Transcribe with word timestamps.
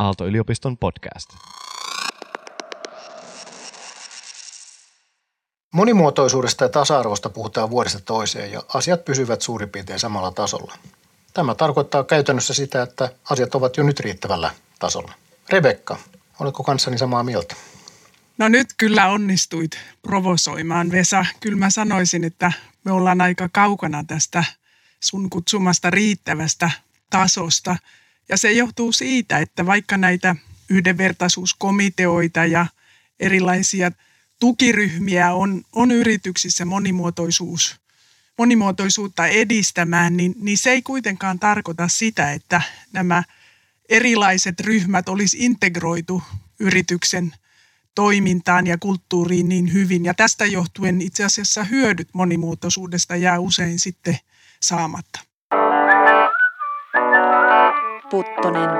Aalto-yliopiston 0.00 0.78
podcast. 0.78 1.30
Monimuotoisuudesta 5.72 6.64
ja 6.64 6.68
tasa-arvosta 6.68 7.30
puhutaan 7.30 7.70
vuodesta 7.70 8.00
toiseen 8.00 8.52
ja 8.52 8.62
asiat 8.74 9.04
pysyvät 9.04 9.42
suurin 9.42 9.68
piirtein 9.68 9.98
samalla 9.98 10.30
tasolla. 10.30 10.74
Tämä 11.34 11.54
tarkoittaa 11.54 12.04
käytännössä 12.04 12.54
sitä, 12.54 12.82
että 12.82 13.08
asiat 13.30 13.54
ovat 13.54 13.76
jo 13.76 13.82
nyt 13.82 14.00
riittävällä 14.00 14.50
tasolla. 14.78 15.12
Rebekka, 15.48 15.96
oletko 16.38 16.62
kanssani 16.62 16.98
samaa 16.98 17.22
mieltä? 17.22 17.54
No 18.38 18.48
nyt 18.48 18.66
kyllä 18.76 19.06
onnistuit 19.06 19.78
provosoimaan, 20.02 20.90
Vesa. 20.90 21.26
Kyllä 21.40 21.58
mä 21.58 21.70
sanoisin, 21.70 22.24
että 22.24 22.52
me 22.84 22.92
ollaan 22.92 23.20
aika 23.20 23.48
kaukana 23.52 24.04
tästä 24.06 24.44
sun 25.00 25.30
kutsumasta 25.30 25.90
riittävästä 25.90 26.70
tasosta. 27.10 27.76
Ja 28.30 28.36
se 28.36 28.52
johtuu 28.52 28.92
siitä, 28.92 29.38
että 29.38 29.66
vaikka 29.66 29.96
näitä 29.96 30.36
yhdenvertaisuuskomiteoita 30.68 32.44
ja 32.44 32.66
erilaisia 33.20 33.92
tukiryhmiä 34.40 35.32
on, 35.32 35.62
on 35.72 35.90
yrityksissä 35.90 36.64
monimuotoisuus, 36.64 37.80
monimuotoisuutta 38.38 39.26
edistämään, 39.26 40.16
niin, 40.16 40.34
niin 40.40 40.58
se 40.58 40.70
ei 40.70 40.82
kuitenkaan 40.82 41.38
tarkoita 41.38 41.88
sitä, 41.88 42.32
että 42.32 42.62
nämä 42.92 43.22
erilaiset 43.88 44.60
ryhmät 44.60 45.08
olisi 45.08 45.36
integroitu 45.40 46.22
yrityksen 46.60 47.32
toimintaan 47.94 48.66
ja 48.66 48.78
kulttuuriin 48.78 49.48
niin 49.48 49.72
hyvin. 49.72 50.04
Ja 50.04 50.14
tästä 50.14 50.46
johtuen 50.46 51.00
itse 51.00 51.24
asiassa 51.24 51.64
hyödyt 51.64 52.08
monimuotoisuudesta 52.12 53.16
jää 53.16 53.38
usein 53.38 53.78
sitten 53.78 54.18
saamatta. 54.60 55.29
Puttonen 58.10 58.70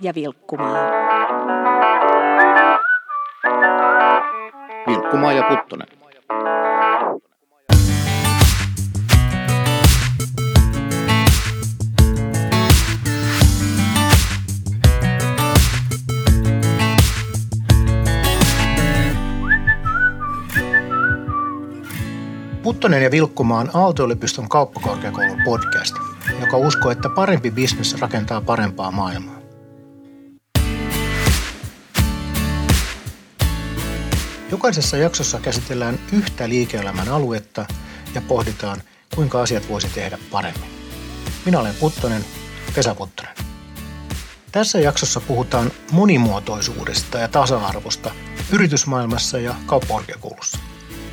ja 0.00 0.14
Vilkkumaa. 0.14 0.90
Vilkkumaa 4.86 5.32
ja 5.32 5.42
Puttonen. 5.42 5.88
Puttonen 22.62 23.02
ja 23.02 23.10
Vilkkumaa 23.10 23.60
on 23.60 23.70
Aalto-yliopiston 23.74 24.48
kauppakorkeakoulun 24.48 25.42
podcast, 25.44 25.94
joka 26.40 26.56
uskoo, 26.56 26.90
että 26.90 27.08
parempi 27.08 27.50
bisnes 27.50 28.00
rakentaa 28.00 28.40
parempaa 28.40 28.90
maailmaa. 28.90 29.38
Jokaisessa 34.50 34.96
jaksossa 34.96 35.40
käsitellään 35.40 35.98
yhtä 36.12 36.48
liike-elämän 36.48 37.08
aluetta 37.08 37.66
ja 38.14 38.20
pohditaan, 38.20 38.82
kuinka 39.14 39.42
asiat 39.42 39.68
voisi 39.68 39.88
tehdä 39.88 40.18
paremmin. 40.30 40.70
Minä 41.44 41.60
olen 41.60 41.74
Puttonen, 41.80 42.24
Vesa 42.76 42.94
Puttonen. 42.94 43.34
Tässä 44.52 44.80
jaksossa 44.80 45.20
puhutaan 45.20 45.70
monimuotoisuudesta 45.92 47.18
ja 47.18 47.28
tasa-arvosta 47.28 48.10
yritysmaailmassa 48.52 49.38
ja 49.38 49.54
kauppakorkeakoulussa. 49.66 50.58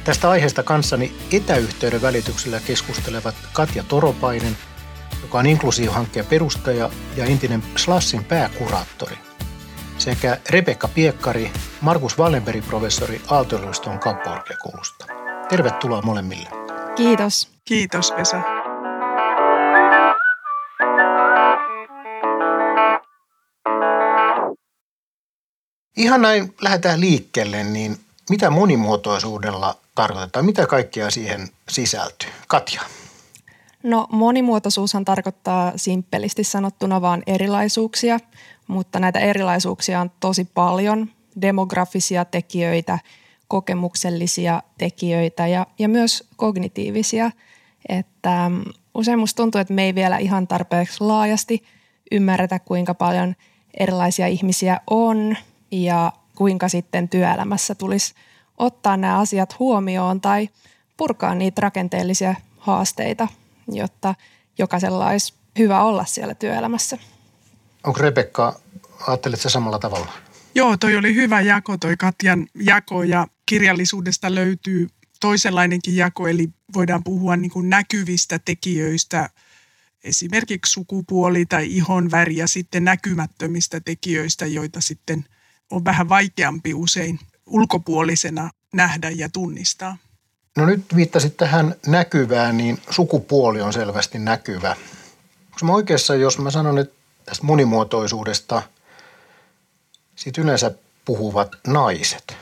Tästä 0.03 0.29
aiheesta 0.29 0.63
kanssani 0.63 1.15
etäyhteyden 1.31 2.01
välityksellä 2.01 2.59
keskustelevat 2.59 3.35
Katja 3.53 3.83
Toropainen, 3.83 4.57
joka 5.25 5.39
on 5.39 5.45
inklusiiv-hankkeen 5.45 6.25
perustaja 6.25 6.89
ja 7.15 7.25
entinen 7.25 7.63
Slassin 7.75 8.23
pääkuraattori, 8.23 9.17
sekä 9.97 10.37
Rebekka 10.49 10.87
Piekkari, 10.87 11.51
Markus 11.81 12.17
Wallenberg-professori 12.17 13.21
Aalto-yliopiston 13.27 13.99
kauppakorkeakoulusta. 13.99 15.05
Tervetuloa 15.49 16.01
molemmille. 16.01 16.49
Kiitos. 16.95 17.49
Kiitos 17.65 18.13
Vesa. 18.17 18.41
Ihan 25.97 26.21
näin 26.21 26.55
lähdetään 26.61 27.01
liikkeelle, 27.01 27.63
niin 27.63 27.97
mitä 28.29 28.49
monimuotoisuudella 28.49 29.77
tarkoitetaan? 29.95 30.45
Mitä 30.45 30.67
kaikkea 30.67 31.11
siihen 31.11 31.49
sisältyy? 31.69 32.29
Katja. 32.47 32.81
No 33.85 34.07
monimuotoisuushan 34.11 35.05
tarkoittaa 35.05 35.73
simppelisti 35.75 36.43
sanottuna 36.43 37.01
vain 37.01 37.23
erilaisuuksia, 37.27 38.19
mutta 38.67 38.99
näitä 38.99 39.19
erilaisuuksia 39.19 40.01
on 40.01 40.11
tosi 40.19 40.45
paljon. 40.53 41.09
Demografisia 41.41 42.25
tekijöitä, 42.25 42.99
kokemuksellisia 43.47 44.63
tekijöitä 44.77 45.47
ja, 45.47 45.67
ja 45.79 45.89
myös 45.89 46.27
kognitiivisia. 46.35 47.31
Että 47.89 48.49
mm, 48.49 48.63
usein 48.95 49.19
musta 49.19 49.43
tuntuu, 49.43 49.61
että 49.61 49.73
me 49.73 49.83
ei 49.83 49.95
vielä 49.95 50.17
ihan 50.17 50.47
tarpeeksi 50.47 51.03
laajasti 51.03 51.63
ymmärretä, 52.11 52.59
kuinka 52.59 52.93
paljon 52.93 53.35
erilaisia 53.79 54.27
ihmisiä 54.27 54.81
on 54.89 55.37
ja 55.71 56.11
kuinka 56.35 56.69
sitten 56.69 57.09
työelämässä 57.09 57.75
tulisi 57.75 58.13
ottaa 58.57 58.97
nämä 58.97 59.19
asiat 59.19 59.59
huomioon 59.59 60.21
tai 60.21 60.49
purkaa 60.97 61.35
niitä 61.35 61.61
rakenteellisia 61.61 62.35
haasteita, 62.57 63.27
jotta 63.67 64.15
jokaisella 64.57 65.09
olisi 65.09 65.33
hyvä 65.59 65.83
olla 65.83 66.05
siellä 66.05 66.35
työelämässä. 66.35 66.97
Onko 67.83 67.99
Rebekka, 67.99 68.59
ajattelet 69.07 69.41
se 69.41 69.49
samalla 69.49 69.79
tavalla? 69.79 70.11
Joo, 70.55 70.77
toi 70.77 70.97
oli 70.97 71.15
hyvä 71.15 71.41
jako, 71.41 71.77
toi 71.77 71.97
Katjan 71.97 72.47
jako 72.55 73.03
ja 73.03 73.27
kirjallisuudesta 73.45 74.35
löytyy 74.35 74.87
toisenlainenkin 75.19 75.95
jako, 75.95 76.27
eli 76.27 76.49
voidaan 76.73 77.03
puhua 77.03 77.35
niin 77.35 77.51
kuin 77.51 77.69
näkyvistä 77.69 78.39
tekijöistä, 78.39 79.29
esimerkiksi 80.03 80.71
sukupuoli 80.71 81.45
tai 81.45 81.67
ihon 81.67 82.11
väri 82.11 82.37
ja 82.37 82.47
sitten 82.47 82.83
näkymättömistä 82.83 83.79
tekijöistä, 83.79 84.45
joita 84.45 84.81
sitten 84.81 85.25
on 85.71 85.85
vähän 85.85 86.09
vaikeampi 86.09 86.73
usein 86.73 87.19
ulkopuolisena 87.45 88.49
nähdä 88.73 89.09
ja 89.09 89.29
tunnistaa. 89.29 89.97
No 90.55 90.65
nyt 90.65 90.85
viittasit 90.95 91.37
tähän 91.37 91.75
näkyvään, 91.87 92.57
niin 92.57 92.81
sukupuoli 92.89 93.61
on 93.61 93.73
selvästi 93.73 94.19
näkyvä. 94.19 94.75
Onko 95.45 95.65
mä 95.65 95.71
oikeassa, 95.73 96.15
jos 96.15 96.39
mä 96.39 96.51
sanon, 96.51 96.77
että 96.77 96.95
tästä 97.25 97.45
monimuotoisuudesta 97.45 98.61
siitä 100.15 100.41
yleensä 100.41 100.71
puhuvat 101.05 101.55
naiset? 101.67 102.37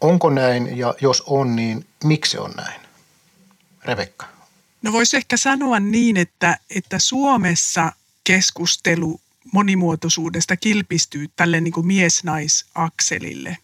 Onko 0.00 0.30
näin 0.30 0.78
ja 0.78 0.94
jos 1.00 1.22
on, 1.26 1.56
niin 1.56 1.86
miksi 2.04 2.38
on 2.38 2.50
näin? 2.50 2.80
Rebekka. 3.84 4.26
No 4.82 4.92
voisi 4.92 5.16
ehkä 5.16 5.36
sanoa 5.36 5.80
niin, 5.80 6.16
että, 6.16 6.58
että 6.70 6.98
Suomessa 6.98 7.92
keskustelu 8.24 9.20
monimuotoisuudesta 9.52 10.56
kilpistyy 10.56 11.26
tälle 11.36 11.60
niin 11.60 11.72
kuin 11.72 11.86
mies-nais-akselille. 11.86 13.56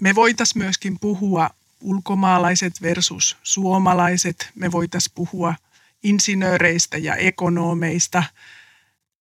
Me 0.00 0.14
voitaisiin 0.14 0.62
myöskin 0.62 0.98
puhua 0.98 1.50
ulkomaalaiset 1.80 2.82
versus 2.82 3.36
suomalaiset. 3.42 4.50
Me 4.54 4.72
voitaisiin 4.72 5.12
puhua 5.14 5.54
insinööreistä 6.02 6.98
ja 6.98 7.16
ekonomeista. 7.16 8.22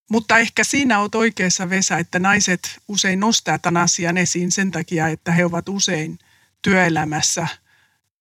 Mutta 0.09 0.37
ehkä 0.37 0.63
siinä 0.63 0.99
olet 0.99 1.15
oikeassa 1.15 1.69
Vesa, 1.69 1.97
että 1.97 2.19
naiset 2.19 2.79
usein 2.87 3.19
nostaa 3.19 3.59
tämän 3.59 3.83
asian 3.83 4.17
esiin 4.17 4.51
sen 4.51 4.71
takia, 4.71 5.07
että 5.07 5.31
he 5.31 5.45
ovat 5.45 5.69
usein 5.69 6.19
työelämässä 6.61 7.47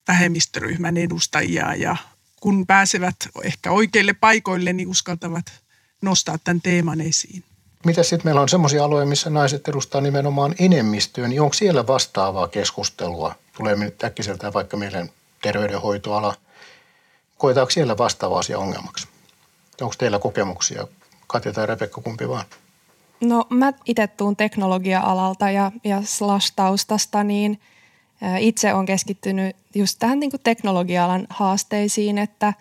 vähemmistöryhmän 0.09 0.97
edustajia 0.97 1.75
ja 1.75 1.97
kun 2.41 2.67
pääsevät 2.67 3.17
ehkä 3.43 3.71
oikeille 3.71 4.13
paikoille, 4.13 4.73
niin 4.73 4.89
uskaltavat 4.89 5.47
nostaa 6.03 6.39
tämän 6.39 6.63
teeman 6.63 7.01
esiin. 7.01 7.45
Mitä 7.85 8.03
sitten 8.03 8.27
meillä 8.27 8.41
on 8.41 8.49
semmoisia 8.49 8.85
aloja, 8.85 9.07
missä 9.07 9.31
naiset 9.31 9.69
edustaa 9.69 10.01
nimenomaan 10.01 10.55
enemmistöön, 10.59 11.31
niin 11.31 11.41
onko 11.41 11.55
siellä 11.55 11.87
vastaavaa 11.87 12.49
keskustelua? 12.49 13.35
Tulee 13.57 13.77
nyt 13.77 14.05
äkkiseltään 14.05 14.53
vaikka 14.53 14.77
meidän 14.77 15.09
terveydenhoitoala. 15.43 16.35
Koetaanko 17.39 17.71
siellä 17.71 17.99
vastaava 17.99 18.39
asia 18.39 18.59
ongelmaksi? 18.59 19.09
Onko 19.81 19.95
teillä 19.99 20.19
kokemuksia? 20.19 20.87
Katja 21.27 21.53
tai 21.53 21.67
Rebekka, 21.67 22.01
kumpi 22.01 22.29
vaan? 22.29 22.45
No 23.21 23.47
mä 23.51 23.73
itse 23.87 24.07
tuun 24.07 24.37
teknologia-alalta 24.37 25.51
ja, 25.51 25.73
ja 25.85 26.03
slash-taustasta, 26.03 27.25
niin 27.25 27.61
itse 28.39 28.75
on 28.75 28.87
keskittynyt 28.87 29.57
just 29.75 29.99
tähän 29.99 30.21
niin 30.21 30.31
teknologia-alan 30.43 31.27
haasteisiin, 31.31 32.19
että 32.19 32.55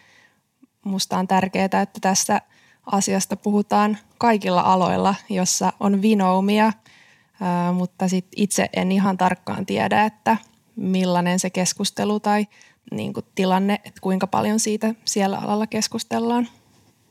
musta 0.83 1.17
on 1.17 1.27
tärkeää, 1.27 1.65
että 1.65 1.99
tässä– 2.01 2.41
asiasta 2.91 3.35
puhutaan 3.35 3.97
kaikilla 4.17 4.61
aloilla, 4.61 5.15
jossa 5.29 5.73
on 5.79 6.01
vinoumia, 6.01 6.73
mutta 7.73 8.07
sit 8.07 8.27
itse 8.35 8.69
en 8.73 8.91
ihan 8.91 9.17
tarkkaan 9.17 9.65
tiedä, 9.65 10.05
että 10.05 10.37
millainen 10.75 11.39
se 11.39 11.49
keskustelu 11.49 12.19
tai 12.19 12.47
niin 12.91 13.13
kuin 13.13 13.25
tilanne, 13.35 13.73
että 13.73 14.01
kuinka 14.01 14.27
paljon 14.27 14.59
siitä 14.59 14.95
siellä 15.05 15.37
alalla 15.37 15.67
keskustellaan. 15.67 16.47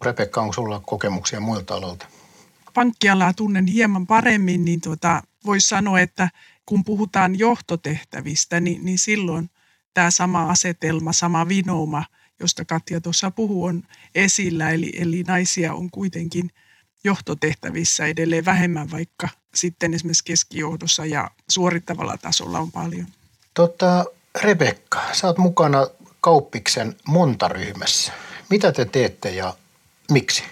Rebekka, 0.02 0.40
onko 0.40 0.52
sulla 0.52 0.80
kokemuksia 0.86 1.40
muilta 1.40 1.74
aloilta? 1.74 2.06
pankkialaa 2.74 3.32
tunnen 3.32 3.66
hieman 3.66 4.06
paremmin, 4.06 4.64
niin 4.64 4.80
tuota, 4.80 5.22
voisi 5.44 5.68
sanoa, 5.68 6.00
että 6.00 6.30
kun 6.66 6.84
puhutaan 6.84 7.38
johtotehtävistä, 7.38 8.60
niin, 8.60 8.84
niin 8.84 8.98
silloin 8.98 9.50
tämä 9.94 10.10
sama 10.10 10.50
asetelma, 10.50 11.12
sama 11.12 11.48
vinouma, 11.48 12.04
josta 12.40 12.64
Katja 12.64 13.00
tuossa 13.00 13.30
puhuu, 13.30 13.64
on 13.64 13.82
esillä. 14.14 14.70
Eli, 14.70 14.92
eli 14.98 15.22
naisia 15.22 15.74
on 15.74 15.90
kuitenkin 15.90 16.50
johtotehtävissä 17.04 18.06
edelleen 18.06 18.44
vähemmän, 18.44 18.90
vaikka 18.90 19.28
sitten 19.54 19.94
esimerkiksi 19.94 20.24
keskijohdossa 20.24 21.06
ja 21.06 21.30
suorittavalla 21.48 22.18
tasolla 22.18 22.58
on 22.58 22.72
paljon. 22.72 23.06
Tota, 23.54 24.04
Rebekka, 24.42 25.00
sä 25.12 25.26
oot 25.26 25.38
mukana 25.38 25.86
Kauppiksen 26.20 26.96
montaryhmässä. 27.08 28.12
Mitä 28.50 28.72
te 28.72 28.84
teette 28.84 29.30
ja 29.30 29.54
miksi? 30.10 30.44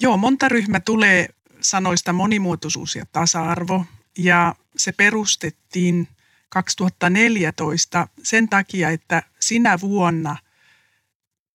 Joo, 0.00 0.16
montaryhmä 0.16 0.80
tulee 0.80 1.28
sanoista 1.60 2.12
monimuotoisuus 2.12 2.96
ja 2.96 3.04
tasa-arvo 3.12 3.84
ja 4.18 4.54
se 4.76 4.92
perustettiin 4.92 6.08
2014 6.48 8.08
sen 8.22 8.48
takia, 8.48 8.90
että 8.90 9.22
sinä 9.40 9.80
vuonna 9.80 10.36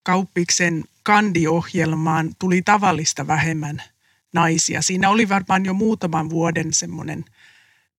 Kauppiksen 0.04 0.84
kandiohjelmaan 1.04 2.36
tuli 2.40 2.62
tavallista 2.62 3.28
vähemmän 3.28 3.84
naisia. 4.34 4.82
Siinä 4.82 5.10
oli 5.10 5.30
varmaan 5.30 5.66
jo 5.66 5.74
muutaman 5.74 6.30
vuoden 6.30 6.74
semmoinen 6.74 7.26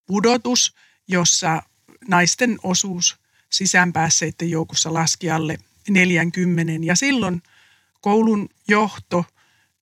pudotus, 0.07 0.75
jossa 1.09 1.63
naisten 2.09 2.59
osuus 2.63 3.17
sisäänpäässeiden 3.51 4.51
joukossa 4.51 4.95
laski 4.95 5.31
alle 5.31 5.59
40. 5.91 6.73
Ja 6.87 6.97
silloin 6.97 7.43
koulun 8.01 8.49
johto 8.69 9.25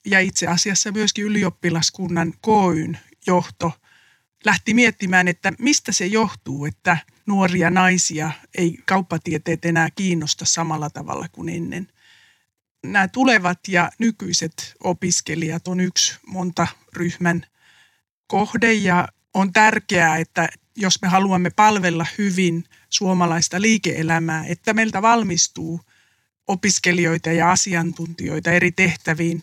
ja 0.06 0.20
itse 0.20 0.46
asiassa 0.46 0.92
myöskin 0.92 1.24
ylioppilaskunnan 1.24 2.34
koyn 2.40 2.98
johto 3.26 3.72
lähti 4.44 4.74
miettimään, 4.74 5.28
että 5.28 5.52
mistä 5.58 5.92
se 5.92 6.06
johtuu, 6.06 6.64
että 6.64 6.96
nuoria 7.26 7.70
naisia 7.70 8.30
ei 8.58 8.78
kauppatieteet 8.84 9.64
enää 9.64 9.88
kiinnosta 9.90 10.44
samalla 10.44 10.90
tavalla 10.90 11.26
kuin 11.32 11.48
ennen. 11.48 11.88
Nämä 12.84 13.08
tulevat 13.08 13.58
ja 13.68 13.90
nykyiset 13.98 14.74
opiskelijat 14.84 15.68
on 15.68 15.80
yksi 15.80 16.18
monta 16.26 16.66
ryhmän 16.92 17.46
kohde 18.26 18.72
ja 18.72 19.08
on 19.34 19.52
tärkeää, 19.52 20.16
että 20.16 20.48
jos 20.76 21.02
me 21.02 21.08
haluamme 21.08 21.50
palvella 21.50 22.06
hyvin 22.18 22.64
suomalaista 22.90 23.60
liike-elämää, 23.60 24.44
että 24.46 24.74
meiltä 24.74 25.02
valmistuu 25.02 25.80
opiskelijoita 26.48 27.32
ja 27.32 27.50
asiantuntijoita 27.50 28.50
eri 28.50 28.72
tehtäviin 28.72 29.42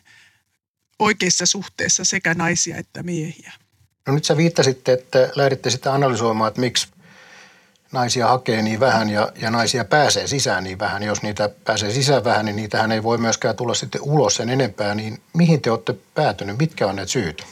oikeissa 0.99 1.45
suhteessa 1.45 2.05
sekä 2.05 2.33
naisia 2.33 2.77
että 2.77 3.03
miehiä. 3.03 3.53
No 4.07 4.13
nyt 4.13 4.25
sä 4.25 4.37
viittasitte, 4.37 4.93
että 4.93 5.31
lähditte 5.35 5.69
sitä 5.69 5.93
analysoimaan, 5.93 6.47
että 6.47 6.61
miksi 6.61 6.87
naisia 7.91 8.27
hakee 8.27 8.61
niin 8.61 8.79
vähän 8.79 9.09
ja, 9.09 9.31
ja 9.41 9.51
naisia 9.51 9.85
pääsee 9.85 10.27
sisään 10.27 10.63
niin 10.63 10.79
vähän. 10.79 11.03
Jos 11.03 11.21
niitä 11.21 11.49
pääsee 11.49 11.91
sisään 11.91 12.23
vähän, 12.23 12.45
niin 12.45 12.55
niitähän 12.55 12.91
ei 12.91 13.03
voi 13.03 13.17
myöskään 13.17 13.55
tulla 13.55 13.73
sitten 13.73 14.01
ulos 14.01 14.35
sen 14.35 14.49
enempää. 14.49 14.95
Niin 14.95 15.21
mihin 15.33 15.61
te 15.61 15.71
olette 15.71 15.95
päätynyt? 16.13 16.57
Mitkä 16.57 16.87
on 16.87 16.95
ne 16.95 17.07
syyt? 17.07 17.45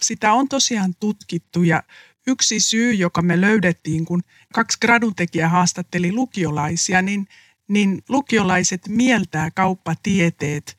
Sitä 0.00 0.32
on 0.32 0.48
tosiaan 0.48 0.94
tutkittu 1.00 1.62
ja 1.62 1.82
yksi 2.26 2.60
syy, 2.60 2.92
joka 2.92 3.22
me 3.22 3.40
löydettiin, 3.40 4.04
kun 4.04 4.22
kaksi 4.54 4.78
graduntekijää 4.80 5.48
haastatteli 5.48 6.12
lukiolaisia, 6.12 7.02
niin, 7.02 7.28
niin 7.68 8.02
lukiolaiset 8.08 8.88
mieltää 8.88 9.50
kauppatieteet 9.50 10.76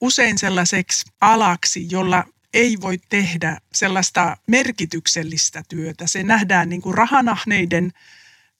usein 0.00 0.38
sellaiseksi 0.38 1.06
alaksi, 1.20 1.86
jolla 1.90 2.24
ei 2.54 2.76
voi 2.80 2.98
tehdä 3.08 3.58
sellaista 3.72 4.36
merkityksellistä 4.46 5.62
työtä. 5.68 6.06
Se 6.06 6.22
nähdään 6.22 6.68
niin 6.68 6.82
kuin 6.82 6.94
rahanahneiden 6.94 7.92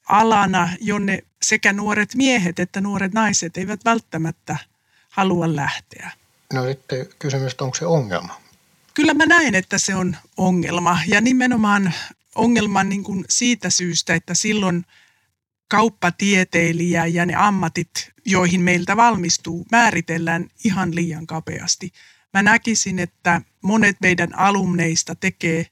alana, 0.07 0.69
jonne 0.81 1.23
sekä 1.41 1.73
nuoret 1.73 2.15
miehet 2.15 2.59
että 2.59 2.81
nuoret 2.81 3.13
naiset 3.13 3.57
eivät 3.57 3.85
välttämättä 3.85 4.57
halua 5.09 5.55
lähteä. 5.55 6.11
No 6.53 6.67
sitten 6.67 7.07
kysymys, 7.19 7.55
onko 7.61 7.75
se 7.75 7.85
ongelma? 7.85 8.44
Kyllä 8.95 9.13
mä 9.13 9.25
näen, 9.25 9.55
että 9.55 9.77
se 9.77 9.95
on 9.95 10.17
ongelma 10.37 10.99
ja 11.07 11.21
nimenomaan 11.21 11.93
ongelma 12.35 12.83
niin 12.83 13.03
kuin 13.03 13.25
siitä 13.29 13.69
syystä, 13.69 14.15
että 14.15 14.33
silloin 14.33 14.85
kauppatieteilijä 15.67 17.05
ja 17.05 17.25
ne 17.25 17.35
ammatit, 17.35 18.11
joihin 18.25 18.61
meiltä 18.61 18.97
valmistuu, 18.97 19.65
määritellään 19.71 20.47
ihan 20.63 20.95
liian 20.95 21.27
kapeasti. 21.27 21.91
Mä 22.33 22.43
näkisin, 22.43 22.99
että 22.99 23.41
monet 23.61 23.97
meidän 24.01 24.39
alumneista 24.39 25.15
tekee 25.15 25.65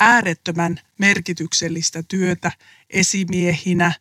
äärettömän 0.00 0.80
merkityksellistä 0.98 2.02
työtä 2.02 2.52
esimiehinä, 2.90 3.92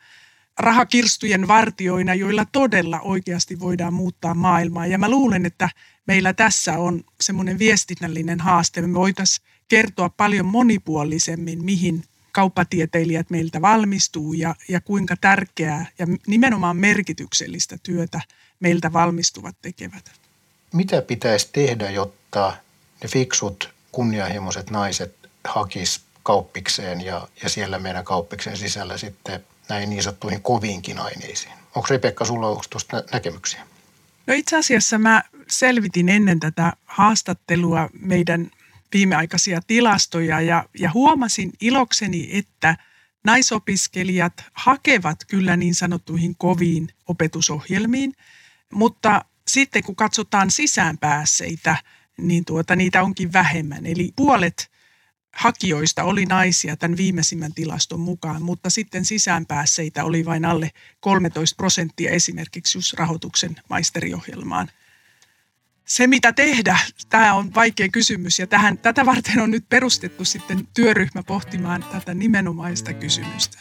rahakirstujen 0.59 1.47
vartioina, 1.47 2.13
joilla 2.13 2.45
todella 2.51 2.99
oikeasti 2.99 3.59
voidaan 3.59 3.93
muuttaa 3.93 4.33
maailmaa. 4.33 4.87
Ja 4.87 4.97
mä 4.97 5.09
luulen, 5.09 5.45
että 5.45 5.69
meillä 6.07 6.33
tässä 6.33 6.77
on 6.77 7.03
semmoinen 7.21 7.59
viestinnällinen 7.59 8.39
haaste. 8.39 8.81
Me 8.81 8.93
voitaisiin 8.93 9.47
kertoa 9.67 10.09
paljon 10.09 10.45
monipuolisemmin, 10.45 11.65
mihin 11.65 12.03
kauppatieteilijät 12.31 13.29
meiltä 13.29 13.61
valmistuu 13.61 14.33
ja, 14.33 14.55
ja 14.69 14.81
kuinka 14.81 15.15
tärkeää 15.21 15.85
ja 15.99 16.07
nimenomaan 16.27 16.77
merkityksellistä 16.77 17.77
työtä 17.83 18.21
meiltä 18.59 18.93
valmistuvat 18.93 19.55
tekevät. 19.61 20.11
Mitä 20.73 21.01
pitäisi 21.01 21.49
tehdä, 21.53 21.89
jotta 21.89 22.57
ne 23.03 23.09
fiksut, 23.09 23.69
kunnianhimoiset 23.91 24.69
naiset 24.69 25.15
hakis 25.43 26.01
kauppikseen 26.23 27.01
ja, 27.01 27.27
ja 27.43 27.49
siellä 27.49 27.79
meidän 27.79 28.03
kauppiksen 28.03 28.57
sisällä 28.57 28.97
sitten 28.97 29.43
näin 29.69 29.89
niin 29.89 30.03
sanottuihin 30.03 30.41
koviinkin 30.41 30.99
aineisiin? 30.99 31.53
Onko 31.75 31.87
Rebekka, 31.89 32.25
sulla 32.25 32.61
tuosta 32.69 33.03
näkemyksiä? 33.11 33.67
No 34.27 34.33
itse 34.33 34.57
asiassa 34.57 34.97
mä 34.97 35.23
selvitin 35.49 36.09
ennen 36.09 36.39
tätä 36.39 36.73
haastattelua 36.85 37.89
meidän 37.99 38.51
viimeaikaisia 38.93 39.61
tilastoja 39.67 40.41
ja, 40.41 40.65
ja 40.79 40.91
huomasin 40.93 41.53
ilokseni, 41.61 42.29
että 42.31 42.77
naisopiskelijat 43.23 44.33
hakevat 44.53 45.25
kyllä 45.27 45.57
niin 45.57 45.75
sanottuihin 45.75 46.35
koviin 46.37 46.87
opetusohjelmiin, 47.07 48.13
mutta 48.73 49.25
sitten 49.47 49.83
kun 49.83 49.95
katsotaan 49.95 50.51
sisäänpäässeitä, 50.51 51.75
niin 52.17 52.45
tuota, 52.45 52.75
niitä 52.75 53.03
onkin 53.03 53.33
vähemmän. 53.33 53.85
Eli 53.85 54.13
puolet 54.15 54.71
hakijoista 55.35 56.03
oli 56.03 56.25
naisia 56.25 56.77
tämän 56.77 56.97
viimeisimmän 56.97 57.53
tilaston 57.53 57.99
mukaan, 57.99 58.41
mutta 58.41 58.69
sitten 58.69 59.05
sisäänpäässeitä 59.05 60.03
oli 60.03 60.25
vain 60.25 60.45
alle 60.45 60.71
13 60.99 61.55
prosenttia 61.55 62.11
esimerkiksi 62.11 62.77
just 62.77 62.93
rahoituksen 62.93 63.55
maisteriohjelmaan– 63.69 64.71
se, 65.85 66.07
mitä 66.07 66.33
tehdä, 66.33 66.79
tämä 67.09 67.33
on 67.33 67.55
vaikea 67.55 67.89
kysymys 67.89 68.39
ja 68.39 68.47
tähän, 68.47 68.77
tätä 68.77 69.05
varten 69.05 69.39
on 69.39 69.51
nyt 69.51 69.69
perustettu 69.69 70.25
sitten 70.25 70.67
työryhmä 70.73 71.23
pohtimaan 71.23 71.83
tätä 71.83 72.13
nimenomaista 72.13 72.93
kysymystä. 72.93 73.59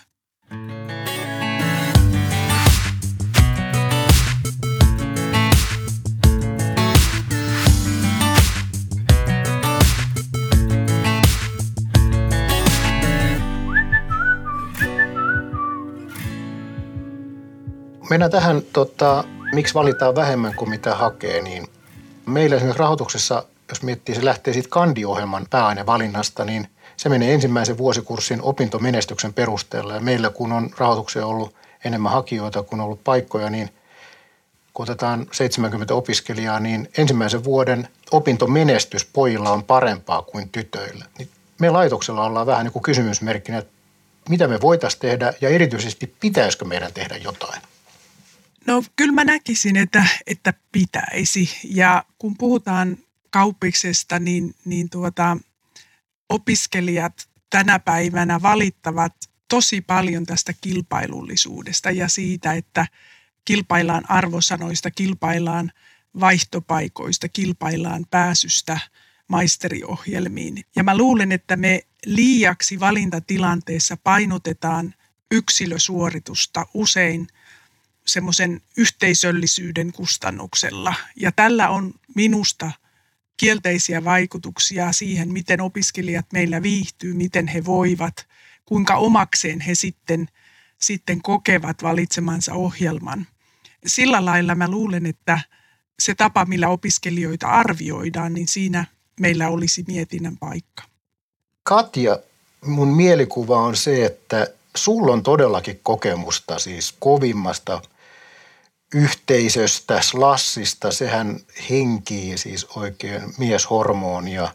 Mennään 18.11 18.31
tähän, 18.31 18.63
tota, 18.73 19.25
miksi 19.53 19.75
valitaan 19.75 20.15
vähemmän 20.15 20.55
kuin 20.55 20.71
mitä 20.71 20.95
hakee, 20.95 21.43
niin 21.43 21.69
Meillä 22.27 22.57
esimerkiksi 22.57 22.81
rahoituksessa, 22.81 23.45
jos 23.69 23.83
miettii, 23.83 24.15
se 24.15 24.25
lähtee 24.25 24.55
siitä 24.55 24.69
kandiohjelman 24.69 25.47
pääainevalinnasta, 25.51 26.45
niin 26.45 26.69
se 26.97 27.09
menee 27.09 27.35
ensimmäisen 27.35 27.79
vuosikurssin 27.79 28.43
opintomenestyksen 28.43 29.35
perusteella. 29.35 29.95
Ja 29.95 30.01
meillä 30.01 30.31
kun 30.31 30.53
on 30.53 30.71
rahoituksia 30.79 31.27
ollut 31.27 31.55
enemmän 31.85 32.13
hakijoita 32.13 32.63
kuin 32.63 32.81
ollut 32.81 33.05
paikkoja, 33.05 33.51
niin 33.51 33.71
kun 34.75 34.83
otetaan 34.83 35.27
70 35.33 35.95
opiskelijaa, 35.95 36.61
niin 36.61 36.89
ensimmäisen 36.99 37.45
vuoden 37.45 37.89
opintomenestys 38.11 39.05
pojilla 39.05 39.51
on 39.51 39.63
parempaa 39.63 40.23
kuin 40.23 40.49
tytöillä. 40.49 41.05
Niin 41.19 41.29
me 41.59 41.71
laitoksella 41.71 42.25
ollaan 42.25 42.47
vähän 42.47 42.65
niin 42.65 42.73
kuin 42.73 42.83
kysymysmerkkinä, 42.83 43.59
että 43.59 43.73
mitä 44.29 44.49
me 44.49 44.61
voitaisiin 44.61 45.01
tehdä 45.01 45.35
ja 45.41 45.49
erityisesti 45.49 46.15
pitäisikö 46.21 46.65
meidän 46.65 46.93
tehdä 46.93 47.17
jotain. 47.17 47.63
No 48.67 48.85
kyllä 48.97 49.13
mä 49.13 49.25
näkisin, 49.25 49.77
että, 49.77 50.07
että 50.27 50.55
pitäisi. 50.73 51.51
Ja 51.65 52.05
kun 52.19 52.37
puhutaan 52.39 52.99
kauppiksesta, 53.31 54.19
niin, 54.19 54.55
niin 54.65 54.91
tuota, 54.91 55.37
opiskelijat 56.29 57.29
tänä 57.51 57.79
päivänä 57.79 58.43
valittavat 58.43 59.13
tosi 59.49 59.81
paljon 59.81 60.27
tästä 60.27 60.53
kilpailullisuudesta 60.61 61.91
ja 61.91 62.09
siitä, 62.09 62.53
että 62.53 62.87
kilpaillaan 63.45 64.11
arvosanoista, 64.11 64.91
kilpaillaan 64.91 65.73
vaihtopaikoista, 66.21 67.29
kilpaillaan 67.29 68.07
pääsystä 68.11 68.79
maisteriohjelmiin. 69.29 70.65
Ja 70.77 70.83
mä 70.83 70.97
luulen, 70.97 71.33
että 71.33 71.57
me 71.57 71.83
liiaksi 72.07 72.81
valintatilanteessa 72.81 73.97
painotetaan 73.97 74.95
yksilösuoritusta 75.31 76.67
usein 76.75 77.29
semmoisen 78.07 78.61
yhteisöllisyyden 78.77 79.93
kustannuksella. 79.93 80.95
Ja 81.17 81.33
tällä 81.33 81.69
on 81.69 81.95
minusta 82.15 82.71
kielteisiä 83.37 84.05
vaikutuksia 84.05 84.93
siihen, 84.93 85.33
miten 85.33 85.61
opiskelijat 85.61 86.27
meillä 86.33 86.63
viihtyy, 86.63 87.15
miten 87.15 87.47
he 87.47 87.65
voivat, 87.65 88.27
kuinka 88.65 88.97
omakseen 88.97 89.61
he 89.61 89.75
sitten, 89.75 90.29
sitten 90.79 91.23
kokevat 91.23 91.83
valitsemansa 91.83 92.55
ohjelman. 92.55 93.27
Sillä 93.87 94.25
lailla 94.25 94.55
mä 94.55 94.69
luulen, 94.69 95.07
että 95.07 95.41
se 95.99 96.15
tapa, 96.15 96.45
millä 96.45 96.69
opiskelijoita 96.69 97.49
arvioidaan, 97.49 98.33
niin 98.35 98.49
siinä 98.49 98.85
meillä 99.21 99.49
olisi 99.49 99.85
mietinnän 99.89 100.37
paikka. 100.37 100.83
Katja, 101.63 102.19
mun 102.65 102.89
mielikuva 102.89 103.61
on 103.61 103.77
se, 103.77 104.05
että 104.05 104.47
sulla 104.77 105.13
on 105.13 105.23
todellakin 105.23 105.81
kokemusta 105.83 106.59
siis 106.59 106.95
kovimmasta 106.99 107.83
yhteisöstä, 108.95 110.01
slassista, 110.01 110.93
sehän 110.93 111.41
henkii 111.71 112.39
siis 112.39 112.65
oikein 112.65 113.23
mieshormonia. 113.39 114.49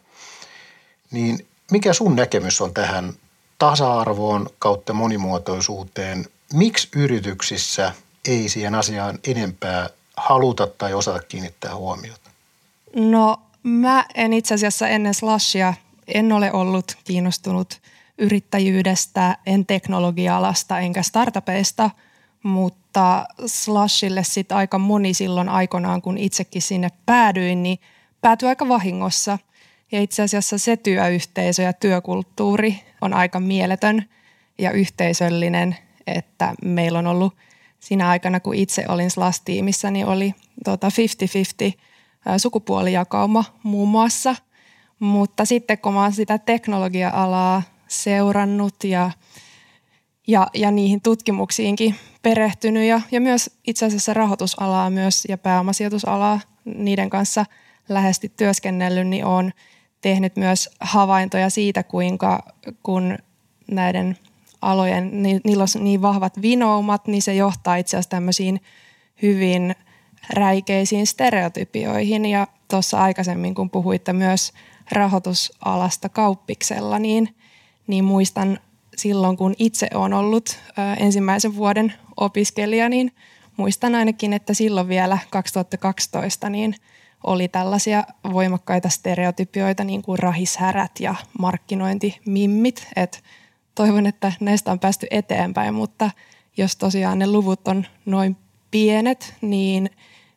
Niin 1.11 1.47
mikä 1.71 1.93
sun 1.93 2.15
näkemys 2.15 2.61
on 2.61 2.73
tähän 2.73 3.13
tasa-arvoon 3.57 4.49
kautta 4.59 4.93
monimuotoisuuteen? 4.93 6.25
Miksi 6.53 6.87
yrityksissä 6.95 7.93
ei 8.27 8.49
siihen 8.49 8.75
asiaan 8.75 9.19
enempää 9.27 9.89
haluta 10.17 10.67
tai 10.67 10.93
osata 10.93 11.19
kiinnittää 11.19 11.75
huomiota? 11.75 12.29
No 12.95 13.37
mä 13.63 14.05
en 14.15 14.33
itse 14.33 14.53
asiassa 14.53 14.87
ennen 14.87 15.13
slashia 15.13 15.73
en 16.07 16.31
ole 16.31 16.51
ollut 16.53 16.97
kiinnostunut 17.03 17.81
yrittäjyydestä, 18.17 19.37
en 19.45 19.65
teknologia-alasta 19.65 20.79
enkä 20.79 21.03
startupeista, 21.03 21.89
mutta 22.43 23.25
slashille 23.45 24.23
sitten 24.23 24.57
aika 24.57 24.79
moni 24.79 25.13
silloin 25.13 25.49
aikoinaan, 25.49 26.01
kun 26.01 26.17
itsekin 26.17 26.61
sinne 26.61 26.89
päädyin, 27.05 27.63
niin 27.63 27.77
päätyi 28.21 28.49
aika 28.49 28.67
vahingossa. 28.67 29.37
Ja 29.91 30.01
itse 30.01 30.23
asiassa 30.23 30.57
se 30.57 30.77
työyhteisö 30.77 31.63
ja 31.63 31.73
työkulttuuri 31.73 32.79
on 33.01 33.13
aika 33.13 33.39
mieletön 33.39 34.05
ja 34.57 34.71
yhteisöllinen, 34.71 35.77
että 36.07 36.55
meillä 36.63 36.99
on 36.99 37.07
ollut 37.07 37.35
siinä 37.79 38.09
aikana, 38.09 38.39
kun 38.39 38.55
itse 38.55 38.85
olin 38.87 39.11
slash-tiimissä, 39.11 39.91
niin 39.91 40.05
oli 40.05 40.33
tota 40.65 40.87
50-50 40.87 42.29
sukupuolijakauma 42.37 43.43
muun 43.63 43.89
muassa. 43.89 44.35
Mutta 44.99 45.45
sitten 45.45 45.77
kun 45.77 45.93
mä 45.93 46.01
oon 46.01 46.13
sitä 46.13 46.37
teknologia-alaa 46.37 47.63
seurannut 47.87 48.83
ja, 48.83 49.11
ja, 50.29 50.47
ja 50.53 50.71
niihin 50.71 51.01
tutkimuksiinkin 51.01 51.95
perehtynyt 52.21 52.83
ja, 52.83 53.01
ja 53.11 53.21
myös 53.21 53.49
itse 53.67 53.85
asiassa 53.85 54.13
rahoitusalaa 54.13 54.89
myös 54.89 55.25
ja 55.29 55.37
pääomasijoitusalaa 55.37 56.39
niiden 56.65 57.09
kanssa 57.09 57.45
lähesti 57.89 58.31
työskennellyt, 58.37 59.07
niin 59.07 59.25
on 59.25 59.51
tehnyt 60.01 60.35
myös 60.35 60.69
havaintoja 60.79 61.49
siitä, 61.49 61.83
kuinka 61.83 62.43
kun 62.83 63.17
näiden 63.71 64.17
alojen, 64.61 65.23
niillä 65.23 65.65
on 65.75 65.83
niin 65.83 66.01
vahvat 66.01 66.41
vinoumat, 66.41 67.07
niin 67.07 67.21
se 67.21 67.35
johtaa 67.35 67.75
itse 67.75 67.97
asiassa 67.97 68.09
tämmöisiin 68.09 68.61
hyvin 69.21 69.75
räikeisiin 70.33 71.07
stereotypioihin. 71.07 72.25
Ja 72.25 72.47
tuossa 72.67 73.01
aikaisemmin, 73.01 73.55
kun 73.55 73.69
puhuitte 73.69 74.13
myös 74.13 74.53
rahoitusalasta 74.91 76.09
kauppiksella, 76.09 76.99
niin, 76.99 77.35
niin 77.87 78.03
muistan 78.03 78.59
silloin, 78.99 79.37
kun 79.37 79.55
itse 79.59 79.87
olen 79.93 80.13
ollut 80.13 80.59
ensimmäisen 80.97 81.55
vuoden 81.55 81.93
opiskelija, 82.17 82.89
niin 82.89 83.11
muistan 83.57 83.95
ainakin, 83.95 84.33
että 84.33 84.53
silloin 84.53 84.87
vielä 84.87 85.17
2012 85.29 86.49
niin 86.49 86.75
oli 87.23 87.47
tällaisia 87.47 88.03
voimakkaita 88.33 88.89
stereotypioita 88.89 89.83
niin 89.83 90.01
kuin 90.01 90.19
rahishärät 90.19 90.91
ja 90.99 91.15
markkinointimimmit, 91.39 92.87
että 92.95 93.19
toivon, 93.75 94.05
että 94.05 94.31
näistä 94.39 94.71
on 94.71 94.79
päästy 94.79 95.07
eteenpäin, 95.11 95.73
mutta 95.73 96.11
jos 96.57 96.75
tosiaan 96.75 97.19
ne 97.19 97.27
luvut 97.27 97.67
on 97.67 97.85
noin 98.05 98.37
pienet, 98.71 99.33
niin 99.41 99.89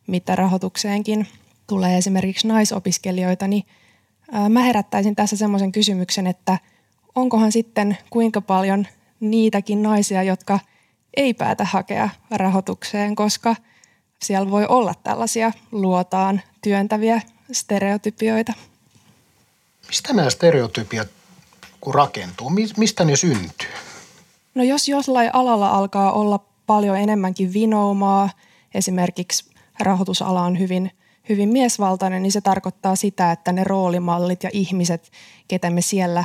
mitä 0.06 0.36
rahoitukseenkin 0.36 1.26
tulee 1.66 1.98
esimerkiksi 1.98 2.48
naisopiskelijoita, 2.48 3.48
niin 3.48 3.64
mä 4.48 4.60
herättäisin 4.62 5.16
tässä 5.16 5.36
semmoisen 5.36 5.72
kysymyksen, 5.72 6.26
että 6.26 6.58
onkohan 7.14 7.52
sitten 7.52 7.98
kuinka 8.10 8.40
paljon 8.40 8.86
niitäkin 9.20 9.82
naisia, 9.82 10.22
jotka 10.22 10.60
ei 11.16 11.34
päätä 11.34 11.64
hakea 11.64 12.08
rahoitukseen, 12.30 13.14
koska 13.14 13.56
siellä 14.22 14.50
voi 14.50 14.66
olla 14.66 14.94
tällaisia 15.02 15.52
luotaan 15.72 16.40
työntäviä 16.62 17.22
stereotypioita. 17.52 18.52
Mistä 19.86 20.12
nämä 20.12 20.30
stereotypiat 20.30 21.08
kun 21.80 21.94
rakentuu? 21.94 22.50
Mistä 22.76 23.04
ne 23.04 23.16
syntyy? 23.16 23.68
No 24.54 24.62
jos 24.62 24.88
jollain 24.88 25.30
alalla 25.32 25.68
alkaa 25.68 26.12
olla 26.12 26.38
paljon 26.66 26.96
enemmänkin 26.96 27.52
vinoumaa, 27.52 28.30
esimerkiksi 28.74 29.50
rahoitusala 29.80 30.42
on 30.42 30.58
hyvin, 30.58 30.90
hyvin 31.28 31.48
miesvaltainen, 31.48 32.22
niin 32.22 32.32
se 32.32 32.40
tarkoittaa 32.40 32.96
sitä, 32.96 33.32
että 33.32 33.52
ne 33.52 33.64
roolimallit 33.64 34.42
ja 34.42 34.50
ihmiset, 34.52 35.10
ketä 35.48 35.70
me 35.70 35.80
siellä 35.80 36.24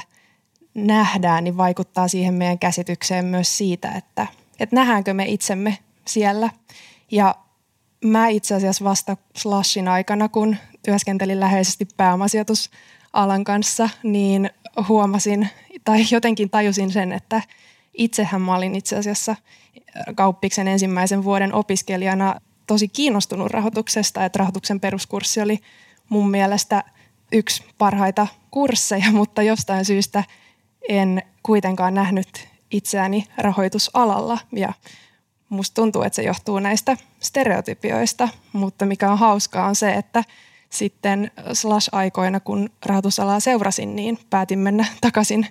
nähdään, 0.77 1.43
niin 1.43 1.57
vaikuttaa 1.57 2.07
siihen 2.07 2.33
meidän 2.33 2.59
käsitykseen 2.59 3.25
myös 3.25 3.57
siitä, 3.57 3.91
että, 3.91 4.27
että 4.59 4.75
nähdäänkö 4.75 5.13
me 5.13 5.25
itsemme 5.25 5.77
siellä. 6.07 6.49
Ja 7.11 7.35
mä 8.05 8.27
itse 8.27 8.55
asiassa 8.55 8.85
vasta 8.85 9.17
Slashin 9.35 9.87
aikana, 9.87 10.29
kun 10.29 10.55
työskentelin 10.85 11.39
läheisesti 11.39 11.87
pääomasijoitusalan 11.97 13.43
kanssa, 13.43 13.89
niin 14.03 14.49
huomasin 14.87 15.49
tai 15.85 16.05
jotenkin 16.11 16.49
tajusin 16.49 16.91
sen, 16.91 17.11
että 17.11 17.41
itsehän 17.93 18.41
mä 18.41 18.55
olin 18.55 18.75
itse 18.75 18.95
asiassa 18.95 19.35
kauppiksen 20.15 20.67
ensimmäisen 20.67 21.23
vuoden 21.23 21.53
opiskelijana 21.53 22.41
tosi 22.67 22.87
kiinnostunut 22.87 23.51
rahoituksesta, 23.51 24.25
että 24.25 24.39
rahoituksen 24.39 24.79
peruskurssi 24.79 25.41
oli 25.41 25.59
mun 26.09 26.29
mielestä 26.31 26.83
yksi 27.31 27.63
parhaita 27.77 28.27
kursseja, 28.51 29.11
mutta 29.19 29.41
jostain 29.41 29.85
syystä 29.85 30.23
en 30.89 31.21
kuitenkaan 31.43 31.93
nähnyt 31.93 32.47
itseäni 32.71 33.25
rahoitusalalla. 33.37 34.39
Ja 34.51 34.73
musta 35.49 35.73
tuntuu, 35.73 36.01
että 36.01 36.15
se 36.15 36.23
johtuu 36.23 36.59
näistä 36.59 36.97
stereotypioista, 37.19 38.29
mutta 38.53 38.85
mikä 38.85 39.11
on 39.11 39.17
hauskaa 39.17 39.67
on 39.67 39.75
se, 39.75 39.93
että 39.93 40.23
sitten 40.69 41.31
slash-aikoina, 41.53 42.39
kun 42.39 42.69
rahoitusalaa 42.85 43.39
seurasin, 43.39 43.95
niin 43.95 44.19
päätin 44.29 44.59
mennä 44.59 44.85
takaisin 45.01 45.47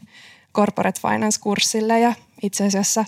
corporate 0.55 1.00
finance-kurssille 1.00 2.00
ja 2.00 2.14
itse 2.43 2.66
asiassa 2.66 3.05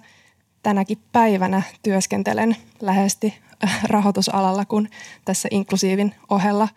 tänäkin 0.62 0.98
päivänä 1.12 1.62
työskentelen 1.82 2.56
lähesti 2.80 3.34
rahoitusalalla, 3.90 4.64
kun 4.64 4.88
tässä 5.24 5.48
inklusiivin 5.50 6.14
ohella 6.28 6.68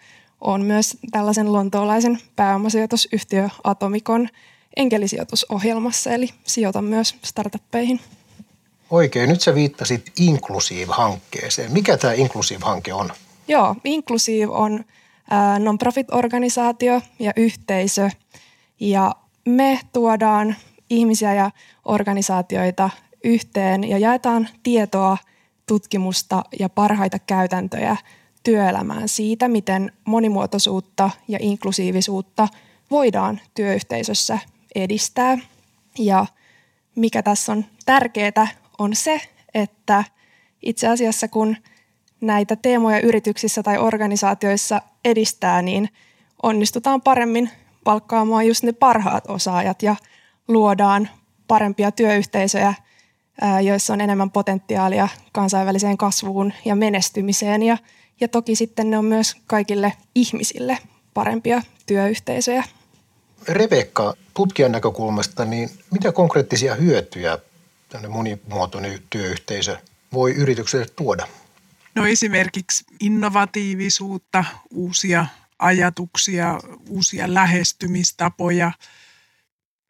on 0.42 0.62
myös 0.62 0.98
tällaisen 1.12 1.54
lontoolaisen 1.54 2.20
pääomasijoitusyhtiö 2.36 3.50
Atomikon 3.64 4.30
enkelisijoitusohjelmassa, 4.78 6.12
eli 6.12 6.30
sijoitan 6.44 6.84
myös 6.84 7.16
startuppeihin. 7.24 8.00
Oikein, 8.90 9.30
nyt 9.30 9.42
sä 9.42 9.56
viittasit 9.56 10.12
Inclusive-hankkeeseen. 10.20 11.72
Mikä 11.72 11.98
tämä 11.98 12.14
Inclusive-hanke 12.14 12.94
on? 12.94 13.10
Joo, 13.48 13.76
Inclusive 13.84 14.48
on 14.48 14.86
non-profit-organisaatio 15.60 17.02
ja 17.20 17.32
yhteisö. 17.36 18.10
Ja 18.80 19.16
me 19.46 19.80
tuodaan 19.94 20.56
ihmisiä 20.90 21.34
ja 21.34 21.52
organisaatioita 21.86 22.90
yhteen 23.24 23.84
ja 23.84 23.98
jaetaan 23.98 24.50
tietoa, 24.64 25.18
tutkimusta 25.66 26.44
ja 26.60 26.70
parhaita 26.70 27.20
käytäntöjä 27.20 27.98
työelämään 28.44 29.10
siitä, 29.10 29.48
miten 29.48 29.92
monimuotoisuutta 30.06 31.10
ja 31.28 31.38
inklusiivisuutta 31.42 32.48
voidaan 32.92 33.40
työyhteisössä 33.56 34.40
edistää. 34.76 35.38
Ja 36.00 36.26
mikä 36.96 37.24
tässä 37.24 37.52
on 37.52 37.66
tärkeää 37.86 38.48
on 38.80 38.96
se, 38.96 39.22
että 39.54 40.04
itse 40.62 40.88
asiassa 40.88 41.28
kun– 41.28 41.58
näitä 42.22 42.56
teemoja 42.56 43.00
yrityksissä 43.00 43.64
tai 43.64 43.78
organisaatioissa 43.78 44.82
edistää, 45.06 45.62
niin 45.62 45.90
onnistutaan 46.44 47.02
paremmin 47.02 47.50
palkkaamaan 47.84 48.48
just 48.48 48.64
ne 48.64 48.72
parhaat 48.72 49.24
osaajat 49.28 49.84
ja 49.84 49.96
luodaan 50.48 51.10
parempia 51.48 51.92
työyhteisöjä, 51.92 52.74
joissa 53.64 53.94
on 53.94 54.02
enemmän 54.02 54.32
potentiaalia 54.32 55.08
kansainväliseen 55.32 55.98
kasvuun 55.98 56.54
ja 56.66 56.76
menestymiseen. 56.76 57.64
Ja, 57.64 57.78
ja 58.20 58.28
toki 58.28 58.56
sitten 58.56 58.90
ne 58.90 58.98
on 58.98 59.06
myös 59.06 59.36
kaikille 59.48 59.94
ihmisille 60.16 60.78
parempia 61.14 61.62
työyhteisöjä. 61.86 62.64
Rebekka, 63.48 64.14
tutkijan 64.34 64.72
näkökulmasta, 64.72 65.46
niin 65.46 65.70
mitä 65.92 66.12
konkreettisia 66.12 66.76
hyötyjä 66.76 67.40
monimuotoinen 68.10 69.02
työyhteisö 69.10 69.78
voi 70.14 70.32
yritykselle 70.32 70.86
tuoda? 70.96 71.28
No 71.96 72.06
esimerkiksi 72.06 72.84
innovatiivisuutta, 73.00 74.46
uusia 74.70 75.26
ajatuksia, 75.60 76.60
uusia 76.90 77.34
lähestymistapoja, 77.34 78.72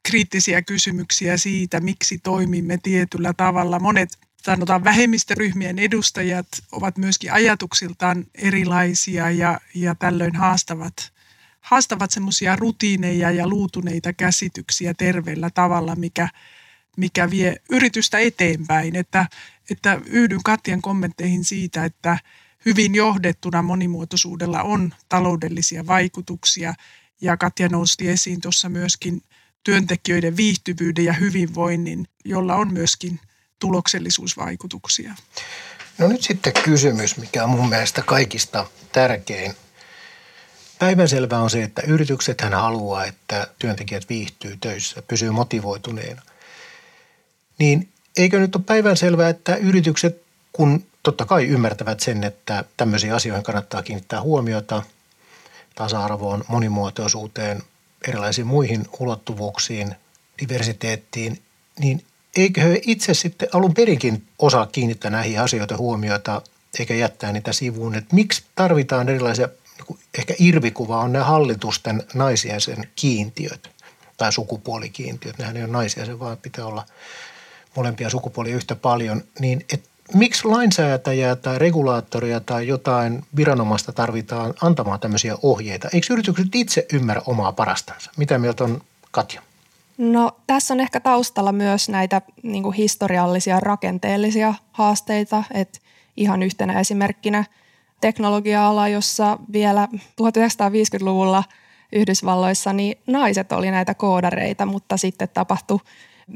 kriittisiä 0.03 0.61
kysymyksiä 0.61 1.37
siitä, 1.37 1.79
miksi 1.79 2.17
toimimme 2.17 2.79
tietyllä 2.83 3.33
tavalla. 3.37 3.79
Monet 3.79 4.09
sanotaan 4.43 4.83
vähemmistöryhmien 4.83 5.79
edustajat 5.79 6.47
ovat 6.71 6.97
myöskin 6.97 7.33
ajatuksiltaan 7.33 8.25
erilaisia 8.35 9.31
ja, 9.31 9.59
ja 9.75 9.95
tällöin 9.95 10.35
haastavat, 10.35 11.11
haastavat 11.61 12.11
semmoisia 12.11 12.55
rutiineja 12.55 13.31
ja 13.31 13.47
luutuneita 13.47 14.13
käsityksiä 14.13 14.93
terveellä 14.93 15.49
tavalla, 15.49 15.95
mikä, 15.95 16.29
mikä 16.97 17.29
vie 17.29 17.55
yritystä 17.69 18.19
eteenpäin. 18.19 18.95
Että, 18.95 19.25
että 19.69 20.01
yhdyn 20.05 20.43
Katjan 20.43 20.81
kommentteihin 20.81 21.45
siitä, 21.45 21.85
että 21.85 22.17
hyvin 22.65 22.95
johdettuna 22.95 23.61
monimuotoisuudella 23.61 24.63
on 24.63 24.93
taloudellisia 25.09 25.87
vaikutuksia 25.87 26.73
ja 27.21 27.37
Katja 27.37 27.69
nosti 27.69 28.09
esiin 28.09 28.41
tuossa 28.41 28.69
myöskin 28.69 29.21
työntekijöiden 29.63 30.37
viihtyvyyden 30.37 31.05
ja 31.05 31.13
hyvinvoinnin, 31.13 32.07
jolla 32.25 32.55
on 32.55 32.73
myöskin 32.73 33.19
tuloksellisuusvaikutuksia. 33.59 35.15
No 35.97 36.07
nyt 36.07 36.23
sitten 36.23 36.53
kysymys, 36.63 37.17
mikä 37.17 37.43
on 37.43 37.49
mun 37.49 37.69
mielestä 37.69 38.01
kaikista 38.01 38.67
tärkein. 38.91 39.53
Päivänselvää 40.81 41.41
on 41.41 41.49
se, 41.49 41.63
että 41.63 41.81
yritykset 41.87 42.41
hän 42.41 42.53
haluaa, 42.53 43.05
että 43.05 43.47
työntekijät 43.59 44.09
viihtyy 44.09 44.57
töissä, 44.61 45.01
pysyy 45.01 45.31
motivoituneena. 45.31 46.21
Niin 47.59 47.89
eikö 48.17 48.39
nyt 48.39 48.55
ole 48.55 48.63
päivänselvää, 48.65 49.29
että 49.29 49.55
yritykset, 49.55 50.21
kun 50.51 50.83
totta 51.03 51.25
kai 51.25 51.47
ymmärtävät 51.47 51.99
sen, 51.99 52.23
että 52.23 52.63
tämmöisiin 52.77 53.13
asioihin 53.13 53.43
kannattaa 53.43 53.83
kiinnittää 53.83 54.21
huomiota, 54.21 54.83
tasa-arvoon, 55.75 56.43
monimuotoisuuteen, 56.47 57.63
erilaisiin 58.07 58.47
muihin 58.47 58.85
ulottuvuuksiin, 58.99 59.95
diversiteettiin, 60.41 61.41
niin 61.79 62.03
eikö 62.37 62.61
he 62.61 62.81
itse 62.85 63.13
sitten 63.13 63.49
alun 63.53 63.73
perinkin 63.73 64.27
osaa 64.39 64.65
kiinnittää 64.65 65.11
näihin 65.11 65.41
asioihin 65.41 65.77
huomiota 65.77 66.41
eikä 66.79 66.93
jättää 66.93 67.31
niitä 67.31 67.53
sivuun, 67.53 67.95
että 67.95 68.15
miksi 68.15 68.43
tarvitaan 68.55 69.09
erilaisia, 69.09 69.49
ehkä 70.17 70.33
irvikuva 70.39 70.99
on 70.99 71.13
ne 71.13 71.19
hallitusten 71.19 72.03
naisiaisen 72.13 72.87
kiintiöt 72.95 73.69
tai 74.17 74.33
sukupuolikiintiöt, 74.33 75.37
nehän 75.37 75.57
ei 75.57 75.63
ole 75.63 75.71
naisia, 75.71 76.05
se 76.05 76.19
vaan 76.19 76.37
pitää 76.37 76.65
olla 76.65 76.85
molempia 77.75 78.09
sukupuolia 78.09 78.55
yhtä 78.55 78.75
paljon, 78.75 79.23
niin 79.39 79.65
et 79.73 79.83
miksi 80.13 80.45
lainsäätäjää 80.47 81.35
tai 81.35 81.59
regulaattoria 81.59 82.39
tai 82.39 82.67
jotain 82.67 83.25
viranomaista 83.35 83.91
tarvitaan 83.91 84.53
antamaan 84.61 84.99
tämmöisiä 84.99 85.37
ohjeita? 85.43 85.89
Eikö 85.93 86.13
yritykset 86.13 86.47
itse 86.55 86.85
ymmärrä 86.93 87.21
omaa 87.25 87.51
parastansa? 87.51 88.11
Mitä 88.17 88.37
mieltä 88.37 88.63
on 88.63 88.81
Katja? 89.11 89.41
No 89.97 90.31
tässä 90.47 90.73
on 90.73 90.79
ehkä 90.79 90.99
taustalla 90.99 91.51
myös 91.51 91.89
näitä 91.89 92.21
niin 92.43 92.73
historiallisia 92.73 93.59
rakenteellisia 93.59 94.53
haasteita, 94.71 95.43
että 95.53 95.79
ihan 96.17 96.43
yhtenä 96.43 96.79
esimerkkinä 96.79 97.45
teknologia-ala, 98.01 98.87
jossa 98.87 99.37
vielä 99.53 99.87
1950-luvulla 99.95 101.43
Yhdysvalloissa 101.93 102.73
niin 102.73 102.97
naiset 103.07 103.51
oli 103.51 103.71
näitä 103.71 103.93
koodareita, 103.93 104.65
mutta 104.65 104.97
sitten 104.97 105.29
tapahtui 105.33 105.79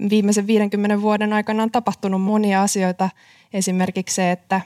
viimeisen 0.10 0.48
50 0.48 1.02
vuoden 1.02 1.34
aikana 1.34 1.64
on 1.64 1.72
tapahtunut 1.72 2.22
monia 2.22 2.62
asioita. 2.62 3.10
Esimerkiksi 3.54 4.16
se, 4.16 4.32
että 4.32 4.62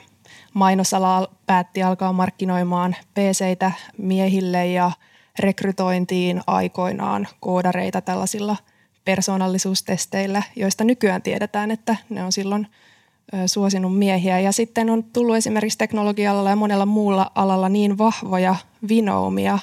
mainosala 0.54 1.28
päätti 1.46 1.82
alkaa 1.82 2.12
markkinoimaan 2.12 2.96
pc 3.14 3.72
miehille 3.98 4.66
ja 4.66 4.90
rekrytointiin 5.38 6.40
aikoinaan 6.46 7.28
koodareita 7.40 8.00
tällaisilla 8.00 8.56
persoonallisuustesteillä, 9.04 10.42
joista 10.56 10.84
nykyään 10.84 11.22
tiedetään, 11.22 11.70
että 11.70 11.96
ne 12.08 12.24
on 12.24 12.32
silloin 12.32 12.66
suosinut 13.46 13.98
miehiä. 13.98 14.40
Ja 14.40 14.52
sitten 14.52 14.90
on 14.90 15.04
tullut 15.04 15.36
esimerkiksi 15.36 15.78
teknologialla 15.78 16.50
ja 16.50 16.56
monella 16.56 16.86
muulla 16.86 17.30
alalla 17.34 17.68
niin 17.68 17.98
vahvoja 17.98 18.56
vinoumia, 18.88 19.58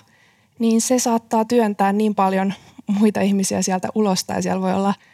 niin 0.59 0.81
se 0.81 0.99
saattaa 0.99 1.45
työntää 1.45 1.93
niin 1.93 2.15
paljon 2.15 2.53
muita 2.87 3.21
ihmisiä 3.21 3.61
sieltä 3.61 3.87
ulos 3.95 4.23
tai 4.23 4.43
siellä 4.43 4.61
voi 4.61 4.73
olla– 4.73 4.93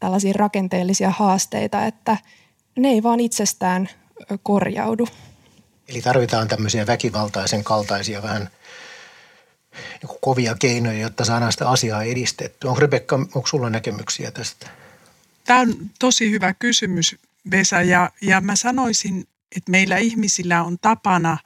tällaisia 0.00 0.32
rakenteellisia 0.36 1.10
haasteita, 1.10 1.86
että 1.86 2.16
ne 2.76 2.88
ei 2.88 3.02
vaan 3.02 3.20
itsestään 3.20 3.88
korjaudu. 4.42 5.08
Eli 5.88 6.02
tarvitaan 6.02 6.48
tämmöisiä 6.48 6.86
väkivaltaisen 6.86 7.64
kaltaisia 7.64 8.22
vähän 8.22 8.50
niin 10.02 10.18
kovia 10.20 10.54
keinoja, 10.58 11.00
jotta 11.00 11.24
saadaan 11.24 11.52
sitä 11.52 11.68
asiaa 11.68 12.02
edistettyä. 12.02 12.70
Onko 12.70 12.80
Rebekka, 12.80 13.16
onko 13.16 13.46
sulla 13.46 13.70
näkemyksiä 13.70 14.30
tästä? 14.30 14.68
Tämä 15.44 15.60
on 15.60 15.74
tosi 15.98 16.30
hyvä 16.30 16.54
kysymys, 16.54 17.16
Vesa, 17.50 17.82
ja, 17.82 18.10
ja 18.22 18.40
mä 18.40 18.56
sanoisin, 18.56 19.24
että 19.56 19.70
meillä 19.70 19.96
ihmisillä 19.96 20.62
on 20.62 20.78
tapana 20.80 21.38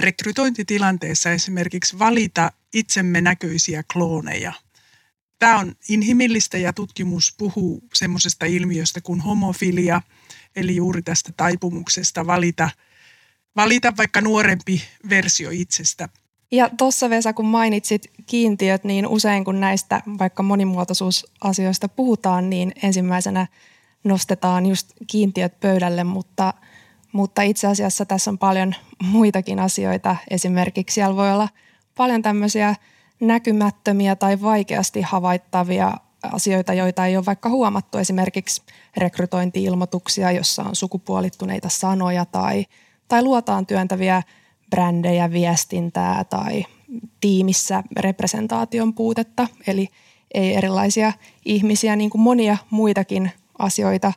rekrytointitilanteessa 0.00 1.30
esimerkiksi 1.30 1.98
valita 1.98 2.52
itsemme 2.74 3.20
näköisiä 3.20 3.82
klooneja– 3.92 4.52
Tämä 5.38 5.58
on 5.58 5.74
inhimillistä 5.88 6.58
ja 6.58 6.72
tutkimus 6.72 7.34
puhuu 7.38 7.82
semmoisesta 7.94 8.46
ilmiöstä 8.46 9.00
kuin 9.00 9.20
homofilia, 9.20 10.00
eli 10.56 10.76
juuri 10.76 11.02
tästä 11.02 11.32
taipumuksesta 11.36 12.26
valita, 12.26 12.70
valita 13.56 13.92
vaikka 13.96 14.20
nuorempi 14.20 14.82
versio 15.10 15.50
itsestä. 15.50 16.08
Ja 16.50 16.70
tuossa 16.78 17.10
Vesa, 17.10 17.32
kun 17.32 17.44
mainitsit 17.44 18.10
kiintiöt, 18.26 18.84
niin 18.84 19.06
usein 19.06 19.44
kun 19.44 19.60
näistä 19.60 20.02
vaikka 20.18 20.42
monimuotoisuusasioista 20.42 21.88
puhutaan, 21.88 22.50
niin 22.50 22.72
ensimmäisenä 22.82 23.46
nostetaan 24.06 24.66
just 24.66 24.92
kiintiöt 25.06 25.60
pöydälle, 25.60 26.04
mutta, 26.04 26.54
mutta 27.12 27.42
itse 27.42 27.66
asiassa 27.66 28.06
tässä 28.06 28.30
on 28.30 28.38
paljon 28.38 28.74
muitakin 29.02 29.60
asioita. 29.60 30.16
Esimerkiksi 30.30 30.94
siellä 30.94 31.16
voi 31.16 31.32
olla 31.32 31.48
paljon 31.94 32.22
tämmöisiä– 32.22 32.74
näkymättömiä 33.20 34.16
tai 34.16 34.42
vaikeasti 34.42 35.02
havaittavia 35.02 35.94
asioita, 36.22 36.74
joita 36.74 37.06
ei 37.06 37.16
ole 37.16 37.26
vaikka 37.26 37.48
huomattu. 37.48 37.98
Esimerkiksi 37.98 38.62
rekrytointiilmoituksia, 38.96 40.32
jossa 40.32 40.62
on 40.62 40.76
sukupuolittuneita 40.76 41.68
sanoja 41.68 42.24
tai, 42.24 42.66
tai 43.08 43.22
luotaan 43.22 43.66
työntäviä 43.66 44.22
brändejä, 44.70 45.32
viestintää 45.32 46.24
tai 46.24 46.64
tiimissä 47.20 47.82
representaation 47.96 48.94
puutetta. 48.94 49.46
Eli 49.66 49.88
ei 50.34 50.54
erilaisia 50.54 51.12
ihmisiä, 51.44 51.96
niin 51.96 52.10
kuin 52.10 52.22
monia 52.22 52.56
muitakin 52.70 53.30
asioita 53.58 54.12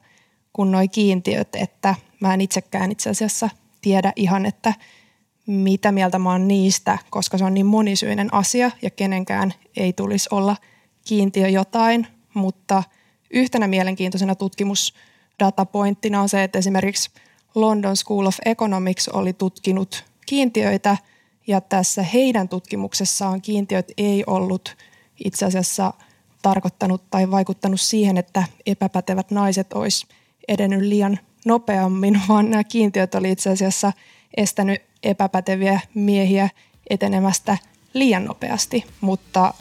kuin 0.54 0.72
nuo 0.72 0.82
kiintiöt, 0.92 1.56
että 1.56 1.96
mä 2.20 2.34
en 2.34 2.42
itsekään 2.42 2.92
itse 2.92 3.10
asiassa 3.10 3.50
tiedä 3.82 4.14
ihan, 4.16 4.46
että– 4.46 4.74
mitä 5.50 5.92
mieltä 5.92 6.20
mä 6.20 6.32
oon 6.32 6.48
niistä, 6.48 6.98
koska 7.10 7.38
se 7.38 7.46
on 7.46 7.54
niin 7.54 7.66
monisyinen 7.66 8.34
asia 8.34 8.72
ja 8.82 8.90
kenenkään 8.90 9.54
ei 9.78 9.94
tulisi 9.94 10.30
olla 10.32 10.56
kiintiö 11.08 11.48
jotain, 11.48 12.08
mutta 12.34 12.84
yhtenä 13.32 13.68
mielenkiintoisena 13.68 14.36
tutkimusdatapointtina 14.36 16.22
on 16.22 16.30
se, 16.30 16.44
että 16.44 16.60
esimerkiksi 16.60 17.12
London 17.56 17.98
School 17.98 18.26
of 18.26 18.38
Economics 18.46 19.08
oli 19.08 19.34
tutkinut 19.34 20.06
kiintiöitä 20.26 20.98
ja 21.48 21.62
tässä 21.62 22.04
heidän 22.04 22.50
tutkimuksessaan 22.50 23.42
kiintiöt 23.42 23.92
ei 23.98 24.24
ollut 24.28 24.78
itse 25.26 25.46
asiassa 25.46 25.94
tarkoittanut 26.42 27.04
tai 27.10 27.32
vaikuttanut 27.32 27.82
siihen, 27.82 28.18
että 28.18 28.44
epäpätevät 28.66 29.32
naiset 29.32 29.74
olisi 29.74 30.08
edennyt 30.48 30.82
liian 30.82 31.20
nopeammin, 31.46 32.22
vaan 32.30 32.50
nämä 32.50 32.64
kiintiöt 32.64 33.16
oli 33.16 33.32
itse 33.32 33.50
asiassa 33.50 33.94
estänyt 34.38 34.82
epäpäteviä 35.04 35.80
miehiä 35.94 36.50
etenemästä 36.90 37.58
liian 37.94 38.26
nopeasti, 38.26 38.86
mutta 39.02 39.54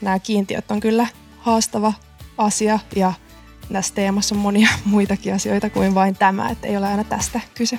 nämä 0.00 0.18
kiintiöt 0.18 0.70
on 0.70 0.80
kyllä 0.80 1.06
haastava 1.38 1.92
asia 2.38 2.78
ja 2.96 3.12
tässä 3.72 3.94
teemassa 3.94 4.34
on 4.34 4.40
monia 4.40 4.68
muitakin 4.84 5.34
asioita 5.34 5.70
kuin 5.70 5.94
vain 5.94 6.14
tämä, 6.16 6.50
että 6.50 6.66
ei 6.66 6.76
ole 6.76 6.86
aina 6.86 7.04
tästä 7.04 7.40
kyse. 7.54 7.78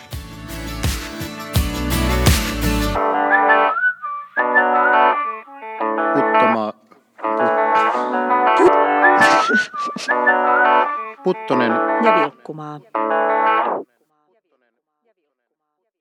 Puttonen 11.26 11.72
ja 12.06 12.22
Vilkkumaa 12.22 12.80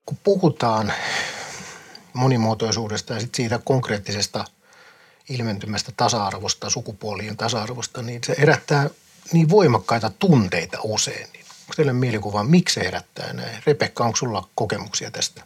kun 0.05 0.17
puhutaan 0.23 0.93
monimuotoisuudesta 2.13 3.13
ja 3.13 3.19
sitten 3.19 3.37
siitä 3.37 3.59
konkreettisesta 3.63 4.45
ilmentymästä 5.29 5.91
tasa-arvosta, 5.97 6.69
sukupuolien 6.69 7.37
tasa-arvosta, 7.37 8.01
niin 8.01 8.21
se 8.23 8.35
herättää 8.39 8.89
niin 9.31 9.49
voimakkaita 9.49 10.11
tunteita 10.19 10.77
usein. 10.83 11.27
Onko 11.33 11.73
teille 11.75 11.93
mielikuva, 11.93 12.43
miksi 12.43 12.73
se 12.73 12.83
herättää 12.85 13.33
näin? 13.33 13.63
Rebekka, 13.65 14.03
onko 14.03 14.15
sulla 14.15 14.49
kokemuksia 14.55 15.11
tästä? 15.11 15.43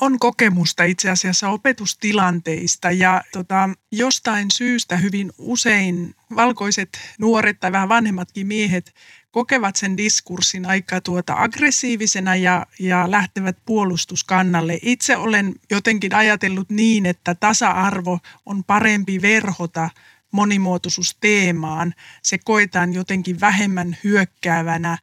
On 0.00 0.18
kokemusta 0.18 0.84
itse 0.84 1.10
asiassa 1.10 1.48
opetustilanteista 1.48 2.90
ja 2.90 3.22
tota, 3.32 3.70
jostain 3.92 4.50
syystä 4.50 4.96
hyvin 4.96 5.32
usein 5.38 6.14
valkoiset 6.36 6.98
nuoret 7.18 7.60
tai 7.60 7.72
vähän 7.72 7.88
vanhemmatkin 7.88 8.46
miehet 8.46 8.94
kokevat 9.30 9.76
sen 9.76 9.96
diskurssin 9.96 10.66
aika 10.66 11.00
tuota 11.00 11.34
aggressiivisena 11.36 12.36
ja, 12.36 12.66
ja 12.78 13.10
lähtevät 13.10 13.56
puolustuskannalle. 13.66 14.78
Itse 14.82 15.16
olen 15.16 15.54
jotenkin 15.70 16.14
ajatellut 16.14 16.70
niin, 16.70 17.06
että 17.06 17.34
tasa-arvo 17.34 18.18
on 18.46 18.64
parempi 18.64 19.22
verhota 19.22 19.90
monimuotoisuusteemaan. 20.32 21.94
Se 22.22 22.38
koetaan 22.38 22.94
jotenkin 22.94 23.40
vähemmän 23.40 23.96
hyökkäävänä 24.04 24.98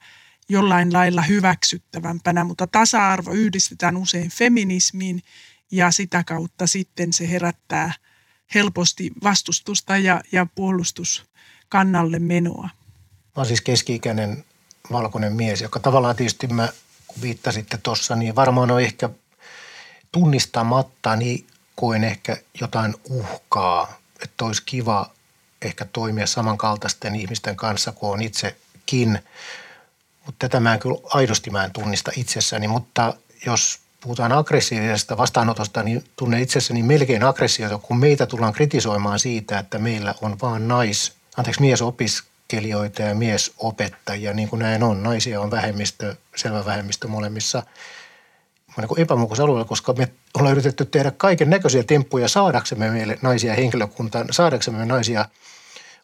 jollain 0.50 0.94
lailla 0.94 1.22
hyväksyttävämpänä, 1.22 2.44
mutta 2.44 2.68
tasa-arvo 2.68 3.32
yhdistetään 3.32 3.98
usein 3.98 4.30
feminismiin 4.30 5.24
ja 5.72 5.92
sitä 5.92 6.24
kautta 6.24 6.68
sitten 6.68 7.14
se 7.14 7.30
herättää 7.30 7.94
helposti 8.56 9.12
vastustusta 9.24 9.98
ja, 9.98 10.22
ja 10.32 10.48
puolustuskannalle 10.56 12.20
menoa. 12.20 12.64
Mä 12.64 12.72
olen 13.36 13.48
siis 13.48 13.62
keski-ikäinen 13.62 14.46
valkoinen 14.92 15.34
mies, 15.34 15.62
joka 15.62 15.80
tavallaan 15.80 16.16
tietysti 16.16 16.48
mä, 16.48 16.70
kun 17.08 17.22
viittasitte 17.22 17.78
tuossa, 17.78 18.16
niin 18.16 18.36
varmaan 18.36 18.72
on 18.72 18.82
ehkä 18.82 19.10
tunnistamatta, 20.12 21.16
niin 21.16 21.48
koen 21.76 22.04
ehkä 22.04 22.38
jotain 22.62 22.96
uhkaa, 23.10 24.00
että 24.24 24.46
olisi 24.46 24.64
kiva 24.66 25.12
ehkä 25.62 25.86
toimia 25.86 26.28
samankaltaisten 26.28 27.16
ihmisten 27.16 27.56
kanssa 27.56 27.92
kuin 27.92 28.12
on 28.12 28.22
itsekin. 28.22 29.20
Mutta 30.26 30.50
tätä 30.50 30.60
mä 30.60 30.74
en 30.74 30.80
kyllä 30.80 30.98
aidosti 31.06 31.50
mä 31.50 31.64
en 31.64 31.72
tunnista 31.72 32.12
itsessäni, 32.16 32.68
mutta 32.68 33.14
jos 33.46 33.80
puhutaan 34.02 34.32
aggressiivisesta 34.32 35.18
vastaanotosta, 35.18 35.84
niin 35.84 36.04
tunnen 36.16 36.42
itsessäni 36.42 36.84
melkein 36.84 37.24
aggressiota, 37.24 37.78
kun 37.78 37.98
meitä 38.00 38.26
tullaan 38.26 38.54
kritisoimaan 38.54 39.20
siitä, 39.20 39.60
että 39.60 39.80
meillä 39.80 40.16
on 40.22 40.38
vaan 40.42 40.68
nais, 40.68 41.14
anteeksi 41.38 41.62
miesopiskelijoita 41.62 43.02
ja 43.02 43.16
miesopettajia, 43.16 44.34
niin 44.34 44.50
kuin 44.50 44.60
näin 44.60 44.84
on. 44.84 45.04
Naisia 45.04 45.42
on 45.42 45.52
vähemmistö, 45.52 46.16
selvä 46.36 46.66
vähemmistö 46.66 47.08
molemmissa 47.08 47.64
niin 48.78 49.02
epämukaisuusalueella, 49.02 49.66
koska 49.66 49.94
me 49.94 50.12
ollaan 50.34 50.52
yritetty 50.52 50.86
tehdä 50.86 51.12
kaiken 51.12 51.50
näköisiä 51.50 51.84
temppuja 51.84 52.28
saadaksemme 52.28 52.90
meille 52.90 53.20
naisia 53.22 53.54
henkilökuntaan, 53.54 54.28
saadaksemme 54.32 54.86
naisia– 54.86 55.26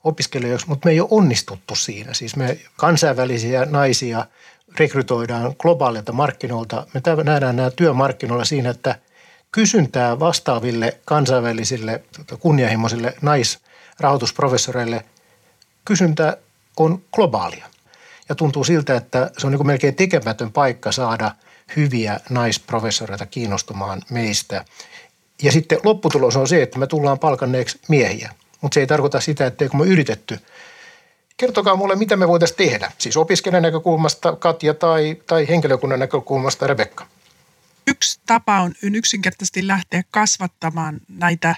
opiskelijoiksi, 0.04 0.68
mutta 0.68 0.86
me 0.86 0.92
ei 0.92 1.00
ole 1.00 1.08
onnistuttu 1.12 1.76
siinä. 1.76 2.14
Siis 2.14 2.36
me 2.36 2.60
kansainvälisiä 2.78 3.66
naisia 3.66 4.26
rekrytoidaan 4.80 5.56
globaalilta 5.60 6.12
markkinoilta. 6.12 6.88
Me 6.94 7.02
nähdään 7.24 7.56
nämä 7.56 7.72
työmarkkinoilla 7.72 8.46
siinä, 8.46 8.70
että 8.70 8.96
kysyntää 9.52 10.20
vastaaville 10.20 10.98
kansainvälisille 11.06 12.04
kunnianhimoisille 12.40 13.14
naisrahoitusprofessoreille 13.22 15.06
kysyntä 15.86 16.38
on 16.78 17.02
globaalia. 17.14 17.66
Ja 18.30 18.36
tuntuu 18.36 18.64
siltä, 18.64 18.96
että 18.96 19.32
se 19.38 19.48
on 19.48 19.54
niin 19.54 19.68
melkein 19.68 19.96
tekemätön 19.96 20.52
paikka 20.52 20.92
saada 20.92 21.32
hyviä 21.76 22.20
naisprofessoreita 22.30 23.26
kiinnostumaan 23.26 24.02
meistä. 24.10 24.66
Ja 25.44 25.52
sitten 25.52 25.80
lopputulos 25.84 26.36
on 26.36 26.48
se, 26.48 26.64
että 26.64 26.80
me 26.80 26.88
tullaan 26.88 27.20
palkanneeksi 27.20 27.80
miehiä 27.88 28.32
mutta 28.62 28.74
se 28.74 28.80
ei 28.80 28.88
tarkoita 28.88 29.20
sitä, 29.20 29.46
etteikö 29.46 29.78
me 29.78 29.86
yritetty. 29.86 30.40
Kertokaa 31.38 31.76
mulle, 31.76 31.96
mitä 31.96 32.16
me 32.16 32.28
voitaisiin 32.28 32.58
tehdä, 32.58 32.92
siis 32.98 33.18
opiskelijan 33.18 33.64
näkökulmasta 33.64 34.36
Katja 34.36 34.74
tai, 34.74 35.18
tai 35.28 35.48
henkilökunnan 35.48 36.00
näkökulmasta 36.00 36.68
Rebekka. 36.68 37.08
Yksi 37.88 38.20
tapa 38.26 38.60
on 38.60 38.74
yksinkertaisesti 38.84 39.68
lähteä 39.68 40.04
kasvattamaan 40.12 41.00
näitä, 41.08 41.56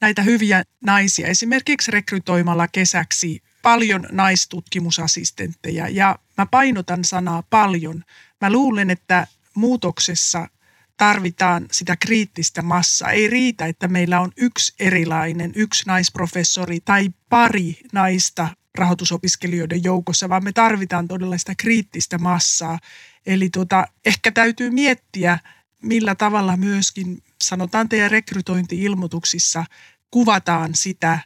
näitä 0.00 0.22
hyviä 0.22 0.62
naisia, 0.80 1.26
esimerkiksi 1.26 1.90
rekrytoimalla 1.90 2.68
kesäksi 2.68 3.42
paljon 3.62 4.06
naistutkimusassistentteja. 4.10 5.88
Ja 5.88 6.18
mä 6.38 6.46
painotan 6.46 7.04
sanaa 7.04 7.42
paljon. 7.50 8.04
Mä 8.40 8.52
luulen, 8.52 8.90
että 8.90 9.26
muutoksessa 9.54 10.48
tarvitaan 10.96 11.66
sitä 11.72 11.96
kriittistä 11.96 12.62
massaa. 12.62 13.10
Ei 13.10 13.28
riitä, 13.28 13.66
että 13.66 13.88
meillä 13.88 14.20
on 14.20 14.32
yksi 14.36 14.74
erilainen, 14.78 15.52
yksi 15.54 15.82
naisprofessori 15.86 16.80
tai 16.80 17.10
pari 17.28 17.78
naista 17.92 18.48
rahoitusopiskelijoiden 18.74 19.84
joukossa, 19.84 20.28
vaan 20.28 20.44
me 20.44 20.52
tarvitaan 20.52 21.08
todella 21.08 21.38
sitä 21.38 21.54
kriittistä 21.54 22.18
massaa. 22.18 22.78
Eli 23.26 23.50
tuota, 23.50 23.86
ehkä 24.06 24.32
täytyy 24.32 24.70
miettiä, 24.70 25.38
millä 25.82 26.14
tavalla 26.14 26.56
myöskin, 26.56 27.22
sanotaan 27.42 27.88
teidän 27.88 28.10
rekrytointiilmoituksissa, 28.10 29.64
kuvataan 30.10 30.74
sitä 30.74 31.18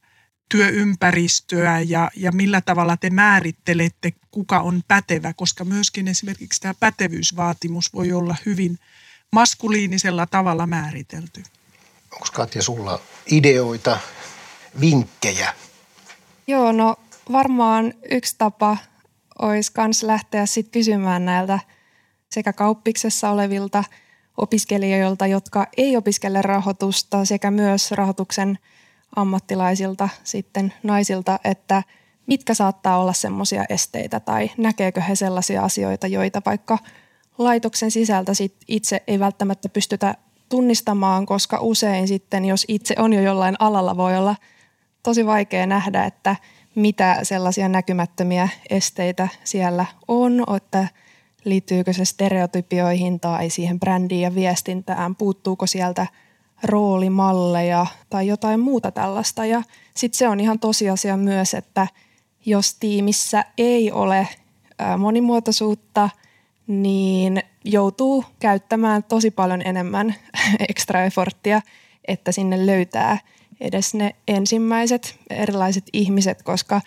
työympäristöä 0.51 1.81
ja, 1.81 2.11
ja 2.17 2.33
millä 2.33 2.61
tavalla 2.61 2.97
te 2.97 3.11
määrittelette, 3.11 4.13
kuka 4.31 4.61
on 4.61 4.83
pätevä, 4.89 5.33
koska 5.33 5.65
myöskin 5.65 6.09
esimerkiksi 6.09 6.61
tämä 6.61 6.75
pätevyysvaatimus 6.81 7.93
voi 7.93 8.13
olla 8.13 8.37
hyvin– 8.47 8.79
maskuliinisella 9.33 10.27
tavalla 10.27 10.67
määritelty. 10.67 11.43
Onko 12.13 12.27
Katja 12.33 12.63
sulla 12.63 13.01
ideoita, 13.31 13.99
vinkkejä? 14.81 15.55
Joo, 16.47 16.73
no 16.73 16.97
varmaan 17.33 17.95
yksi 18.11 18.35
tapa 18.39 18.77
olisi 19.39 19.73
myös 19.77 20.03
lähteä 20.03 20.47
sitten 20.47 20.73
kysymään 20.73 21.25
näiltä 21.25 21.59
sekä 22.31 22.53
kauppiksessa 22.53 23.31
olevilta 23.31 23.85
opiskelijoilta, 24.37 25.27
jotka 25.27 25.67
ei 25.77 25.97
opiskele 25.97 26.43
rahoitusta, 26.43 27.25
sekä 27.25 27.51
myös 27.51 27.91
rahoituksen 27.91 28.59
ammattilaisilta 29.17 30.09
sitten 30.25 30.75
naisilta, 30.83 31.39
että 31.45 31.83
mitkä 32.27 32.55
saattaa 32.55 32.99
olla 32.99 33.13
semmoisia 33.13 33.65
esteitä 33.69 34.21
tai 34.21 34.51
näkeekö 34.57 35.01
he 35.01 35.15
sellaisia 35.15 35.65
asioita, 35.65 36.07
joita 36.07 36.43
vaikka– 36.47 36.79
laitoksen 37.39 37.91
sisältä 37.91 38.35
sit 38.35 38.55
itse 38.69 39.03
ei 39.07 39.19
välttämättä 39.19 39.69
pystytä 39.69 40.15
tunnistamaan, 40.49 41.27
koska 41.27 41.59
usein 41.61 42.09
sitten, 42.09 42.45
jos 42.45 42.65
itse 42.69 42.95
on 42.99 43.13
jo 43.13 43.21
jollain 43.21 43.57
alalla, 43.59 43.97
voi 43.97 44.17
olla 44.17 44.37
tosi 45.03 45.27
vaikea 45.27 45.67
nähdä, 45.67 46.05
että 46.05 46.37
mitä 46.75 47.19
sellaisia 47.23 47.69
näkymättömiä 47.69 48.49
esteitä 48.71 49.29
siellä 49.45 49.87
on, 50.09 50.45
että 50.57 50.89
liittyykö 51.45 51.93
se 51.93 52.05
stereotypioihin 52.05 53.21
tai 53.21 53.51
siihen 53.51 53.81
brändiin 53.81 54.21
ja 54.21 54.35
viestintään, 54.35 55.17
puuttuuko 55.17 55.67
sieltä 55.67 56.07
roolimalleja 56.65 57.87
tai 58.11 58.27
jotain 58.27 58.61
muuta 58.61 58.91
tällaista. 58.93 59.45
Ja 59.45 59.63
sitten 59.95 60.19
se 60.19 60.29
on 60.29 60.41
ihan 60.41 60.59
tosiasia 60.59 61.17
myös, 61.17 61.55
että 61.55 61.87
jos 62.47 62.75
tiimissä 62.75 63.45
ei 63.59 63.93
ole 63.93 64.29
monimuotoisuutta– 64.99 66.11
niin 66.69 67.43
joutuu 67.65 68.25
käyttämään 68.39 69.03
tosi 69.05 69.31
paljon 69.31 69.63
enemmän 69.65 70.15
ekstra 70.69 71.05
efforttia, 71.05 71.63
että 72.09 72.33
sinne 72.33 72.67
löytää 72.67 73.19
edes 73.61 73.95
ne 73.95 74.15
ensimmäiset 74.29 75.21
erilaiset 75.31 75.85
ihmiset, 75.93 76.43
koska 76.43 76.81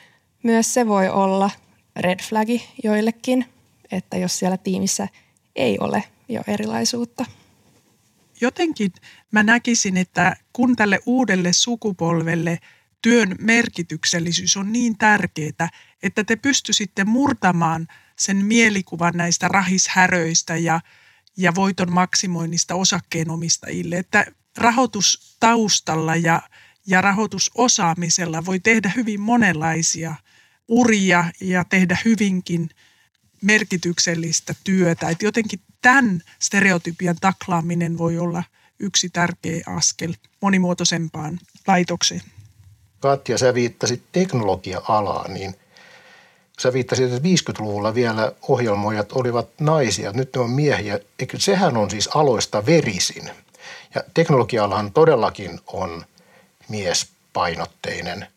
myös 0.44 0.74
se 0.74 0.88
voi 0.88 1.10
olla 1.10 1.50
red 1.96 2.20
flagi 2.30 2.64
joillekin, 2.84 3.46
että 3.92 4.18
jos 4.18 4.40
siellä 4.40 4.58
tiimissä 4.58 5.08
ei 5.56 5.78
ole 5.80 6.04
jo 6.30 6.42
erilaisuutta. 6.48 7.26
Jotenkin 8.42 8.92
mä 9.32 9.44
näkisin, 9.44 9.98
että 9.98 10.36
kun 10.54 10.76
tälle 10.76 11.00
uudelle 11.06 11.54
sukupolvelle 11.54 12.60
työn 13.02 13.36
merkityksellisyys 13.40 14.58
on 14.58 14.72
niin 14.72 14.98
tärkeää, 14.98 15.70
että 16.04 16.24
te 16.24 16.36
pystyisitte 16.36 17.04
murtamaan– 17.04 17.88
sen 18.22 18.46
mielikuvan 18.46 19.14
näistä 19.16 19.48
rahishäröistä 19.48 20.58
ja, 20.58 20.82
ja 21.38 21.56
voiton 21.56 21.94
maksimoinnista 21.94 22.76
osakkeenomistajille, 22.76 23.98
että 23.98 24.26
rahoitustaustalla 24.58 26.16
ja, 26.16 26.42
ja 26.88 27.02
rahoitusosaamisella 27.02 28.46
voi 28.46 28.60
tehdä 28.60 28.92
hyvin 28.96 29.22
monenlaisia 29.22 30.16
uria 30.68 31.26
ja 31.42 31.64
tehdä 31.64 31.98
hyvinkin 32.06 32.70
merkityksellistä 33.42 34.56
työtä. 34.64 35.10
Että 35.10 35.26
jotenkin 35.26 35.60
tämän 35.82 36.22
stereotypian 36.40 37.16
taklaaminen 37.22 37.98
voi 37.98 38.18
olla 38.18 38.44
yksi 38.80 39.10
tärkeä 39.10 39.62
askel 39.66 40.14
monimuotoisempaan 40.42 41.40
laitokseen. 41.68 42.22
Katja, 43.00 43.38
sä 43.38 43.54
viittasit 43.54 44.04
teknologia-alaan, 44.12 45.34
niin 45.34 45.56
Sä 46.60 46.74
viittasit, 46.74 47.14
että 47.14 47.28
50-luvulla 47.28 47.96
vielä 47.96 48.32
ohjelmoijat 48.48 49.12
olivat 49.12 49.48
naisia, 49.60 50.12
nyt 50.12 50.36
ne 50.36 50.42
on 50.42 50.50
miehiä. 50.50 51.00
Eikö 51.20 51.40
sehän 51.40 51.78
on 51.78 51.90
siis 51.90 52.10
aloista 52.16 52.66
verisin. 52.66 53.32
Ja 53.96 54.04
teknologiallahan 54.14 54.94
todellakin 54.94 55.60
on 55.68 56.06
miespainotteinen. 56.70 58.28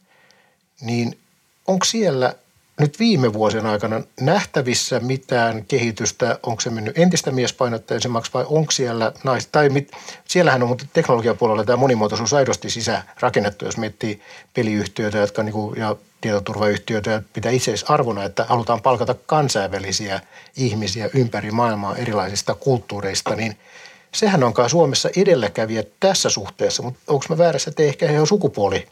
Niin 0.80 1.18
onko 1.66 1.84
siellä 1.84 2.34
nyt 2.80 2.98
viime 2.98 3.32
vuosien 3.32 3.66
aikana 3.66 4.02
nähtävissä 4.20 5.00
mitään 5.00 5.64
kehitystä? 5.64 6.38
Onko 6.42 6.60
se 6.60 6.70
mennyt 6.70 6.98
entistä 6.98 7.30
miespainotteisemmaksi 7.30 8.30
vai 8.34 8.44
onko 8.48 8.70
siellä 8.70 9.12
nais, 9.24 9.46
tai 9.46 9.68
mit, 9.68 9.92
siellähän 10.24 10.62
on 10.62 10.68
mutta 10.68 10.86
teknologiapuolella 10.92 11.64
tämä 11.64 11.76
monimuotoisuus 11.76 12.32
aidosti 12.32 12.70
sisärakennettu, 12.70 13.64
jos 13.64 13.76
miettii 13.76 14.20
peliyhtiöitä 14.54 15.18
jotka 15.18 15.42
niinku, 15.42 15.74
ja 15.76 15.96
tietoturvayhtiöitä 16.20 17.10
ja 17.10 17.22
pitää 17.32 17.52
arvona, 17.88 18.24
että 18.24 18.44
halutaan 18.48 18.82
palkata 18.82 19.14
kansainvälisiä 19.26 20.20
ihmisiä 20.56 21.10
ympäri 21.14 21.50
maailmaa 21.50 21.96
erilaisista 21.96 22.54
kulttuureista, 22.54 23.36
niin 23.36 23.56
sehän 24.14 24.44
onkaan 24.44 24.70
Suomessa 24.70 25.08
edelläkävijä 25.16 25.84
tässä 26.00 26.30
suhteessa, 26.30 26.82
mutta 26.82 27.00
onko 27.06 27.24
mä 27.28 27.38
väärässä, 27.38 27.70
että 27.70 27.82
ehkä 27.82 28.20
on 28.20 28.26
sukupuoli 28.26 28.86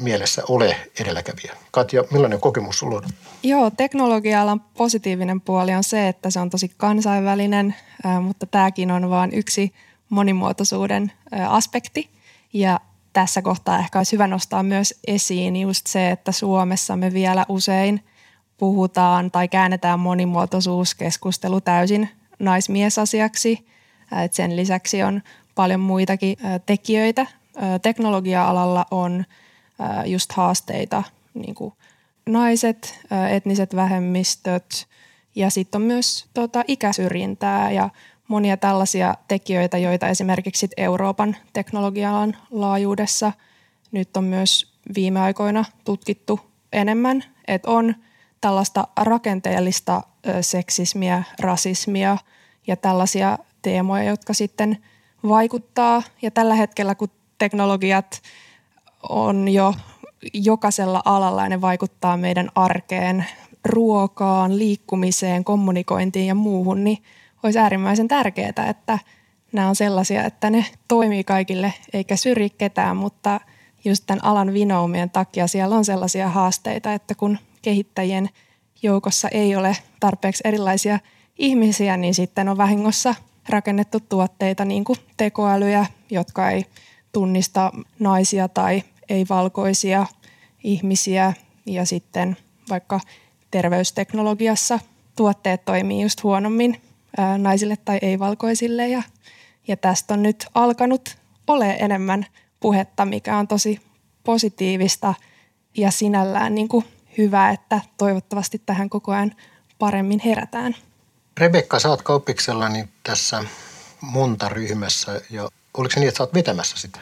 mielessä 0.00 0.42
ole 0.48 0.76
edelläkävijä. 1.00 1.56
Katja, 1.70 2.04
millainen 2.10 2.40
kokemus 2.40 2.78
sulla 2.78 2.96
on? 2.96 3.02
Joo, 3.42 3.70
teknologialla 3.70 4.58
positiivinen 4.76 5.40
puoli 5.40 5.74
on 5.74 5.84
se, 5.84 6.08
että 6.08 6.30
se 6.30 6.40
on 6.40 6.50
tosi 6.50 6.72
kansainvälinen, 6.76 7.74
mutta 8.22 8.46
tämäkin 8.46 8.90
on 8.90 9.10
vain 9.10 9.34
yksi 9.34 9.72
monimuotoisuuden 10.08 11.12
aspekti. 11.48 12.10
Ja 12.52 12.80
tässä 13.12 13.42
kohtaa 13.42 13.78
ehkä 13.78 13.98
olisi 13.98 14.12
hyvä 14.12 14.26
nostaa 14.26 14.62
myös 14.62 14.94
esiin 15.06 15.56
just 15.56 15.86
se, 15.86 16.10
että 16.10 16.32
Suomessa 16.32 16.96
me 16.96 17.12
vielä 17.12 17.46
usein 17.48 18.04
puhutaan 18.58 19.30
tai 19.30 19.48
käännetään 19.48 20.00
monimuotoisuuskeskustelu 20.00 21.60
täysin 21.60 22.08
naismiesasiaksi. 22.38 23.66
Et 24.24 24.32
sen 24.32 24.56
lisäksi 24.56 25.02
on 25.02 25.22
paljon 25.54 25.80
muitakin 25.80 26.36
tekijöitä. 26.66 27.26
Teknologia-alalla 27.82 28.86
on 28.90 29.24
just 30.06 30.32
haasteita, 30.32 31.02
niin 31.34 31.54
kuin 31.54 31.74
naiset, 32.26 33.00
etniset 33.30 33.76
vähemmistöt 33.76 34.86
ja 35.34 35.50
sitten 35.50 35.80
on 35.82 35.86
myös 35.86 36.26
tota, 36.34 36.64
ikäsyrjintää 36.68 37.70
ja 37.70 37.90
monia 38.28 38.56
tällaisia 38.56 39.14
tekijöitä, 39.28 39.78
joita 39.78 40.08
esimerkiksi 40.08 40.68
Euroopan 40.76 41.36
teknologian 41.52 42.36
laajuudessa 42.50 43.32
nyt 43.92 44.16
on 44.16 44.24
myös 44.24 44.72
viime 44.94 45.20
aikoina 45.20 45.64
tutkittu 45.84 46.40
enemmän, 46.72 47.24
että 47.48 47.70
on 47.70 47.94
tällaista 48.40 48.88
rakenteellista 48.96 50.02
seksismiä, 50.40 51.22
rasismia 51.40 52.18
ja 52.66 52.76
tällaisia 52.76 53.38
teemoja, 53.62 54.04
jotka 54.04 54.34
sitten 54.34 54.78
vaikuttaa. 55.28 56.02
Ja 56.22 56.30
tällä 56.30 56.54
hetkellä, 56.54 56.94
kun 56.94 57.10
teknologiat 57.38 58.22
on 59.08 59.48
jo 59.48 59.74
jokaisella 60.32 61.02
alalla 61.04 61.42
ja 61.42 61.48
ne 61.48 61.60
vaikuttaa 61.60 62.16
meidän 62.16 62.50
arkeen, 62.54 63.26
ruokaan, 63.64 64.58
liikkumiseen, 64.58 65.44
kommunikointiin 65.44 66.26
ja 66.26 66.34
muuhun, 66.34 66.84
niin 66.84 67.02
olisi 67.42 67.58
äärimmäisen 67.58 68.08
tärkeää, 68.08 68.68
että 68.68 68.98
nämä 69.52 69.68
on 69.68 69.76
sellaisia, 69.76 70.24
että 70.24 70.50
ne 70.50 70.64
toimii 70.88 71.24
kaikille 71.24 71.74
eikä 71.92 72.16
syrji 72.16 72.50
ketään, 72.50 72.96
mutta 72.96 73.40
just 73.84 74.04
tämän 74.06 74.24
alan 74.24 74.52
vinoumien 74.52 75.10
takia 75.10 75.46
siellä 75.46 75.76
on 75.76 75.84
sellaisia 75.84 76.28
haasteita, 76.28 76.92
että 76.92 77.14
kun 77.14 77.38
kehittäjien 77.62 78.30
joukossa 78.82 79.28
ei 79.28 79.56
ole 79.56 79.76
tarpeeksi 80.00 80.42
erilaisia 80.46 80.98
ihmisiä, 81.38 81.96
niin 81.96 82.14
sitten 82.14 82.48
on 82.48 82.56
vahingossa 82.56 83.14
rakennettu 83.48 84.00
tuotteita 84.00 84.64
niin 84.64 84.84
kuin 84.84 84.98
tekoälyjä, 85.16 85.86
jotka 86.10 86.50
ei 86.50 86.66
tunnista 87.12 87.72
naisia 87.98 88.48
tai 88.48 88.82
ei-valkoisia 89.08 90.06
ihmisiä 90.64 91.32
ja 91.66 91.86
sitten 91.86 92.36
vaikka 92.70 93.00
terveysteknologiassa 93.50 94.78
tuotteet 95.16 95.64
toimii 95.64 96.02
just 96.02 96.22
huonommin 96.22 96.80
ää, 97.16 97.38
naisille 97.38 97.76
tai 97.76 97.98
ei-valkoisille 98.02 98.88
ja, 98.88 99.02
ja 99.68 99.76
tästä 99.76 100.14
on 100.14 100.22
nyt 100.22 100.46
alkanut 100.54 101.16
ole 101.46 101.76
enemmän 101.78 102.26
puhetta, 102.60 103.04
mikä 103.04 103.36
on 103.36 103.48
tosi 103.48 103.80
positiivista 104.24 105.14
ja 105.76 105.90
sinällään 105.90 106.54
niin 106.54 106.68
kuin 106.68 106.84
hyvä, 107.18 107.50
että 107.50 107.80
toivottavasti 107.98 108.62
tähän 108.66 108.90
koko 108.90 109.12
ajan 109.12 109.34
paremmin 109.78 110.20
herätään. 110.24 110.76
Rebekka, 111.38 111.78
sä 111.78 111.88
oot 111.88 112.02
niin 112.72 112.88
tässä 113.02 113.44
monta 114.00 114.48
ryhmässä 114.48 115.20
ja 115.30 115.48
oliko 115.74 115.92
se 115.92 116.00
niin, 116.00 116.08
että 116.08 116.18
sä 116.18 116.22
oot 116.22 116.34
vetämässä 116.34 116.76
sitä? 116.78 117.00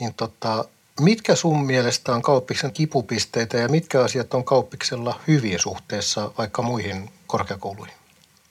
Niin 0.00 0.14
tota, 0.14 0.64
Mitkä 1.00 1.34
sun 1.34 1.66
mielestä 1.66 2.12
on 2.12 2.22
kauppiksen 2.22 2.72
kipupisteitä 2.72 3.56
ja 3.56 3.68
mitkä 3.68 4.02
asiat 4.02 4.34
on 4.34 4.44
kauppiksella 4.44 5.20
hyviä 5.28 5.58
suhteessa 5.58 6.32
vaikka 6.38 6.62
muihin 6.62 7.10
korkeakouluihin? 7.26 7.94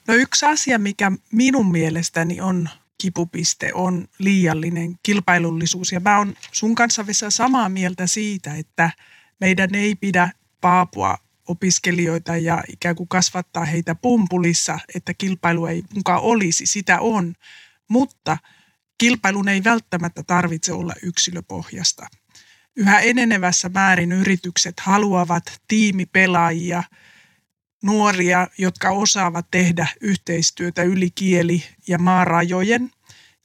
No 0.07 0.13
yksi 0.13 0.45
asia, 0.45 0.79
mikä 0.79 1.11
minun 1.31 1.71
mielestäni 1.71 2.41
on 2.41 2.69
kipupiste, 2.97 3.71
on 3.73 4.07
liiallinen 4.19 4.99
kilpailullisuus. 5.03 5.91
Ja 5.91 5.99
mä 5.99 6.17
oon 6.17 6.33
sun 6.51 6.75
kanssa 6.75 7.07
Vesa 7.07 7.29
samaa 7.29 7.69
mieltä 7.69 8.07
siitä, 8.07 8.55
että 8.55 8.91
meidän 9.39 9.75
ei 9.75 9.95
pidä 9.95 10.31
paapua 10.61 11.17
opiskelijoita 11.47 12.37
ja 12.37 12.63
ikään 12.73 12.95
kuin 12.95 13.09
kasvattaa 13.09 13.65
heitä 13.65 13.95
pumpulissa, 13.95 14.79
että 14.95 15.13
kilpailu 15.13 15.65
ei 15.65 15.83
mukaan 15.95 16.21
olisi. 16.21 16.65
Sitä 16.65 16.99
on, 16.99 17.33
mutta 17.87 18.37
kilpailun 18.97 19.47
ei 19.47 19.63
välttämättä 19.63 20.23
tarvitse 20.23 20.73
olla 20.73 20.93
yksilöpohjasta 21.03 22.07
yhä 22.77 22.99
enenevässä 22.99 23.69
määrin 23.69 24.11
yritykset 24.11 24.79
haluavat 24.79 25.61
tiimipelaajia, 25.67 26.83
nuoria, 27.83 28.47
jotka 28.57 28.89
osaavat 28.89 29.47
tehdä 29.51 29.87
yhteistyötä 30.01 30.83
yli 30.83 31.09
kieli- 31.09 31.63
ja 31.87 31.97
maarajojen. 31.97 32.91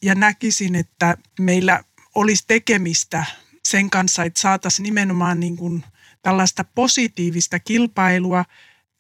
Ja 0.02 0.14
näkisin, 0.14 0.74
että 0.74 1.16
meillä 1.40 1.84
olisi 2.14 2.44
tekemistä 2.46 3.24
sen 3.64 3.90
kanssa, 3.90 4.24
että 4.24 4.40
saataisiin 4.40 4.84
nimenomaan 4.84 5.40
niin 5.40 5.56
kuin 5.56 5.84
tällaista 6.22 6.64
positiivista 6.64 7.58
kilpailua, 7.58 8.44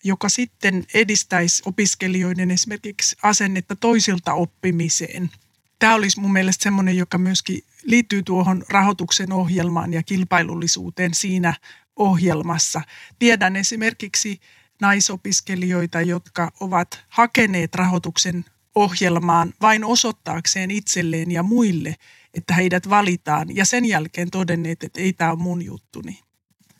joka 0.04 0.28
sitten 0.28 0.84
edistäisi 0.94 1.62
opiskelijoiden 1.66 2.50
esimerkiksi 2.50 3.16
asennetta 3.22 3.76
toisilta 3.76 4.34
oppimiseen– 4.34 5.30
tämä 5.82 5.94
olisi 5.94 6.20
mun 6.20 6.32
mielestä 6.32 6.62
semmoinen, 6.62 6.96
joka 6.96 7.18
myöskin 7.18 7.64
liittyy 7.84 8.22
tuohon 8.22 8.64
rahoituksen 8.68 9.32
ohjelmaan 9.32 9.92
ja 9.92 10.02
kilpailullisuuteen 10.02 11.14
siinä 11.14 11.54
ohjelmassa. 11.96 12.80
Tiedän 13.18 13.56
esimerkiksi 13.56 14.40
naisopiskelijoita, 14.80 16.00
jotka 16.00 16.52
ovat 16.60 17.04
hakeneet 17.08 17.74
rahoituksen 17.74 18.44
ohjelmaan 18.74 19.54
vain 19.60 19.84
osoittaakseen 19.84 20.70
itselleen 20.70 21.30
ja 21.30 21.42
muille, 21.42 21.94
että 22.34 22.54
heidät 22.54 22.90
valitaan 22.90 23.56
ja 23.56 23.64
sen 23.64 23.84
jälkeen 23.84 24.30
todenneet, 24.30 24.84
että 24.84 25.00
ei 25.00 25.12
tämä 25.12 25.30
ole 25.30 25.38
mun 25.38 25.64
juttuni. 25.64 26.20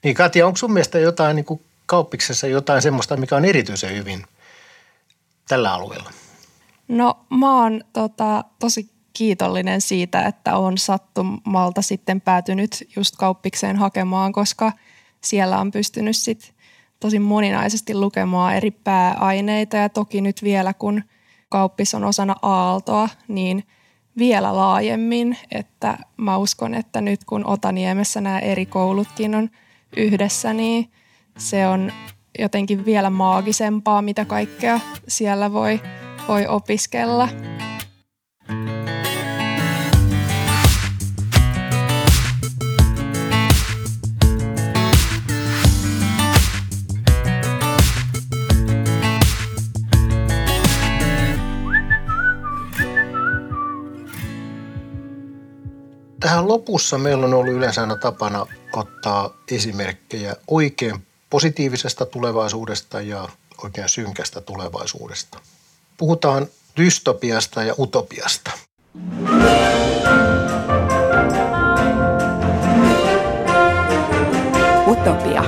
Niin 0.05 0.15
Katja, 0.15 0.47
onko 0.47 0.57
sun 0.57 0.73
mielestä 0.73 0.99
jotain 0.99 1.37
niin 1.37 1.45
kuin 1.45 1.61
kauppiksessa 1.87 2.47
jotain 2.47 2.83
semmoista, 2.83 3.17
mikä 3.17 3.37
on 3.37 3.45
erityisen 3.45 3.97
hyvin 3.97 4.25
tällä 5.49 5.75
alueella? 5.75 6.12
No 6.88 7.25
mä 7.31 7.62
oon 7.62 7.85
tota, 7.93 8.45
tosi 8.59 8.91
kiitollinen 9.12 9.81
siitä, 9.81 10.22
että 10.22 10.57
on 10.57 10.79
sattumalta 10.79 11.83
sitten 11.83 12.20
päätynyt 12.20 12.88
just 12.96 13.16
kauppikseen 13.16 13.77
hakemaan, 13.77 14.33
koska 14.33 14.72
siellä 15.20 15.59
on 15.59 15.70
pystynyt 15.70 16.16
sitten 16.16 16.55
tosi 17.01 17.18
moninaisesti 17.18 17.94
lukemaan 17.94 18.55
eri 18.57 18.70
pääaineita 18.70 19.77
ja 19.77 19.88
toki 19.88 20.20
nyt 20.20 20.42
vielä 20.42 20.75
kun 20.75 21.03
kauppis 21.48 21.94
on 21.94 22.05
osana 22.05 22.35
Aaltoa, 22.42 23.09
niin 23.29 23.64
vielä 24.18 24.57
laajemmin, 24.57 25.37
että 25.51 25.98
mä 26.16 26.37
uskon, 26.37 26.75
että 26.75 27.01
nyt 27.01 27.25
kun 27.25 27.46
Otaniemessä 27.46 28.20
nämä 28.20 28.38
eri 28.38 28.66
koulutkin 28.66 29.35
on 29.35 29.51
yhdessä, 29.96 30.53
niin 30.53 30.90
se 31.38 31.66
on 31.66 31.92
jotenkin 32.38 32.85
vielä 32.85 33.11
maagisempaa, 33.11 34.03
mitä 34.03 34.25
kaikkea 34.25 34.81
siellä 35.09 35.53
voi, 35.53 35.81
voi 36.29 36.46
opiskella. 36.46 37.29
Tähän 56.33 56.49
lopussa 56.49 56.99
meillä 56.99 57.27
on 57.27 57.35
ollut 57.35 57.55
yleensä 57.55 57.81
aina 57.81 57.97
tapana 57.97 58.47
ottaa 58.73 59.37
esimerkkejä 59.51 60.37
oikein 60.49 61.07
positiivisesta 61.31 62.07
tulevaisuudesta 62.07 63.01
ja 63.01 63.29
oikein 63.64 63.88
synkästä 63.88 64.40
tulevaisuudesta. 64.40 65.38
Puhutaan 65.99 66.47
dystopiasta 66.77 67.62
ja 67.62 67.75
utopiasta. 67.79 68.51
Utopia. 74.87 75.45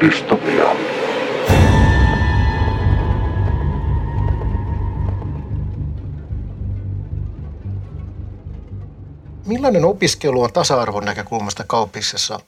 Dystopia. 0.00 0.79
Millainen 9.44 9.84
opiskelu 9.84 10.42
on 10.42 10.52
tasa-arvon 10.52 11.04
näkökulmasta 11.04 11.64
kauppisessa? 11.66 12.40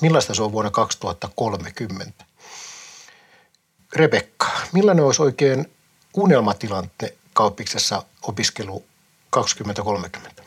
Millaista 0.00 0.34
se 0.34 0.42
on 0.42 0.52
vuonna 0.52 0.70
2030? 0.70 2.24
Rebekka, 3.96 4.50
millainen 4.72 5.04
olisi 5.04 5.22
oikein 5.22 5.66
unelmatilanne 6.16 7.14
kauppiksessa 7.32 8.02
opiskelu 8.22 8.84
2030? 9.30 10.42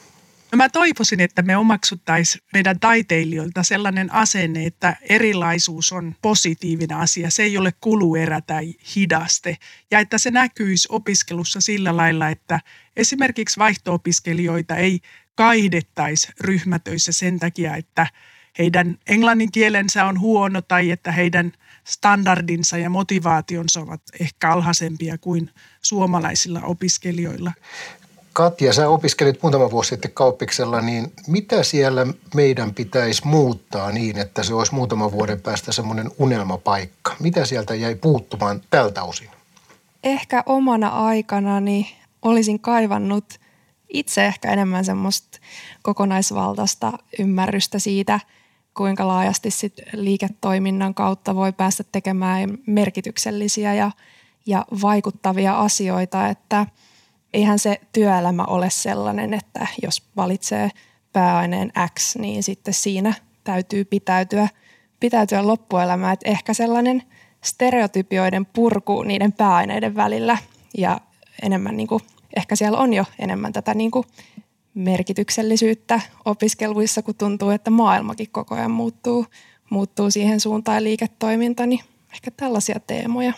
No 0.51 0.58
mä 0.58 0.69
toivoisin, 0.69 1.19
että 1.19 1.41
me 1.41 1.58
omaksuttaisiin 1.58 2.43
meidän 2.53 2.79
taiteilijoilta 2.79 3.63
sellainen 3.63 4.13
asenne, 4.13 4.65
että 4.65 4.95
erilaisuus 5.10 5.91
on 5.91 6.15
positiivinen 6.21 6.97
asia. 6.97 7.29
Se 7.29 7.43
ei 7.43 7.58
ole 7.58 7.73
kuluerä 7.81 8.41
tai 8.41 8.73
hidaste. 8.95 9.58
Ja 9.91 9.99
että 9.99 10.17
se 10.17 10.31
näkyisi 10.31 10.88
opiskelussa 10.91 11.62
sillä 11.62 11.97
lailla, 11.97 12.29
että 12.29 12.60
esimerkiksi 12.95 13.60
vaihto-opiskelijoita 13.60 14.75
ei 14.75 14.99
kaihdettaisi 15.36 16.28
ryhmätöissä 16.41 17.12
sen 17.12 17.39
takia, 17.39 17.76
että 17.76 18.08
heidän 18.60 18.98
englannin 19.08 19.52
kielensä 19.52 20.06
on 20.06 20.19
huono 20.19 20.62
tai 20.62 20.91
että 20.91 21.12
heidän 21.12 21.52
standardinsa 21.84 22.78
ja 22.78 22.89
motivaationsa 22.89 23.82
ovat 23.82 24.02
ehkä 24.19 24.52
alhaisempia 24.52 25.17
kuin 25.17 25.50
suomalaisilla 25.82 26.62
opiskelijoilla. 26.62 27.52
Katja, 28.34 28.74
sä 28.74 28.89
opiskelit 28.89 29.43
muutama 29.43 29.71
vuosi 29.71 29.89
sitten 29.89 30.12
kauppiksella, 30.12 30.82
niin 30.82 31.13
mitä 31.28 31.63
siellä 31.63 32.08
meidän 32.36 32.74
pitäisi 32.74 33.28
muuttaa 33.28 33.91
niin, 33.91 34.17
että 34.17 34.43
se 34.43 34.54
olisi 34.54 34.76
muutaman 34.76 35.12
vuoden 35.12 35.41
päästä 35.41 35.71
semmoinen 35.71 36.12
unelmapaikka? 36.17 37.15
Mitä 37.19 37.45
sieltä 37.45 37.76
jäi 37.76 37.95
puuttumaan 37.95 38.62
tältä 38.69 39.04
osin? 39.04 39.30
Ehkä 40.04 40.43
omana 40.45 40.88
aikanani 40.88 41.98
olisin 42.21 42.60
kaivannut 42.60 43.39
itse 43.89 44.26
ehkä 44.26 44.52
enemmän 44.52 44.86
semmoista 44.86 45.39
kokonaisvaltaista 45.82 46.93
ymmärrystä 47.19 47.80
siitä, 47.80 48.19
kuinka 48.74 49.08
laajasti 49.08 49.52
sit 49.52 49.74
liiketoiminnan 49.93 50.93
kautta 50.93 51.36
voi 51.36 51.54
päästä 51.54 51.84
tekemään 51.91 52.58
merkityksellisiä 52.67 53.74
ja, 53.74 53.91
ja 54.45 54.65
vaikuttavia 54.82 55.60
asioita, 55.60 56.28
että– 56.28 56.65
eihän 57.36 57.60
se 57.60 57.82
työelämä 57.93 58.43
ole 58.43 58.69
sellainen, 58.69 59.34
että 59.34 59.67
jos 59.82 60.04
valitsee 60.15 60.69
pääaineen 61.13 61.71
X, 62.00 62.15
niin 62.15 62.43
sitten 62.43 62.74
siinä 62.74 63.13
täytyy 63.43 63.86
pitäytyä, 63.86 64.48
pitäytyä 65.00 65.48
loppuelämään. 65.48 66.13
Että 66.13 66.30
ehkä 66.30 66.54
sellainen 66.54 67.04
stereotypioiden 67.43 68.45
purku 68.45 69.04
niiden 69.04 69.34
pääaineiden 69.34 69.95
välillä 69.95 70.38
ja 70.78 71.02
enemmän 71.41 71.78
niin 71.78 71.88
kuin, 71.88 72.02
ehkä 72.36 72.56
siellä 72.56 72.78
on 72.78 72.93
jo 72.93 73.06
enemmän 73.19 73.54
tätä 73.54 73.74
niin 73.74 73.91
kuin 73.91 74.08
merkityksellisyyttä 74.74 76.02
opiskeluissa, 76.26 77.02
kun 77.02 77.15
tuntuu, 77.15 77.50
että 77.50 77.71
maailmakin 77.71 78.30
koko 78.32 78.56
ajan 78.56 78.71
muuttuu, 78.71 79.26
muuttuu 79.69 80.12
siihen 80.12 80.39
suuntaan 80.39 80.84
liiketoiminta, 80.84 81.65
niin 81.65 81.80
ehkä 82.13 82.32
tällaisia 82.32 82.80
teemoja. 82.80 83.34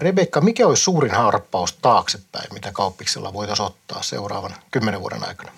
Rebekka, 0.00 0.40
mikä 0.40 0.66
olisi 0.66 0.82
suurin 0.82 1.10
harppaus 1.10 1.72
taaksepäin, 1.72 2.54
mitä 2.54 2.72
kauppiksella 2.72 3.32
voitaisiin 3.32 3.66
ottaa 3.66 4.02
seuraavan 4.02 4.54
kymmenen 4.70 5.00
vuoden 5.00 5.28
aikana? 5.28 5.52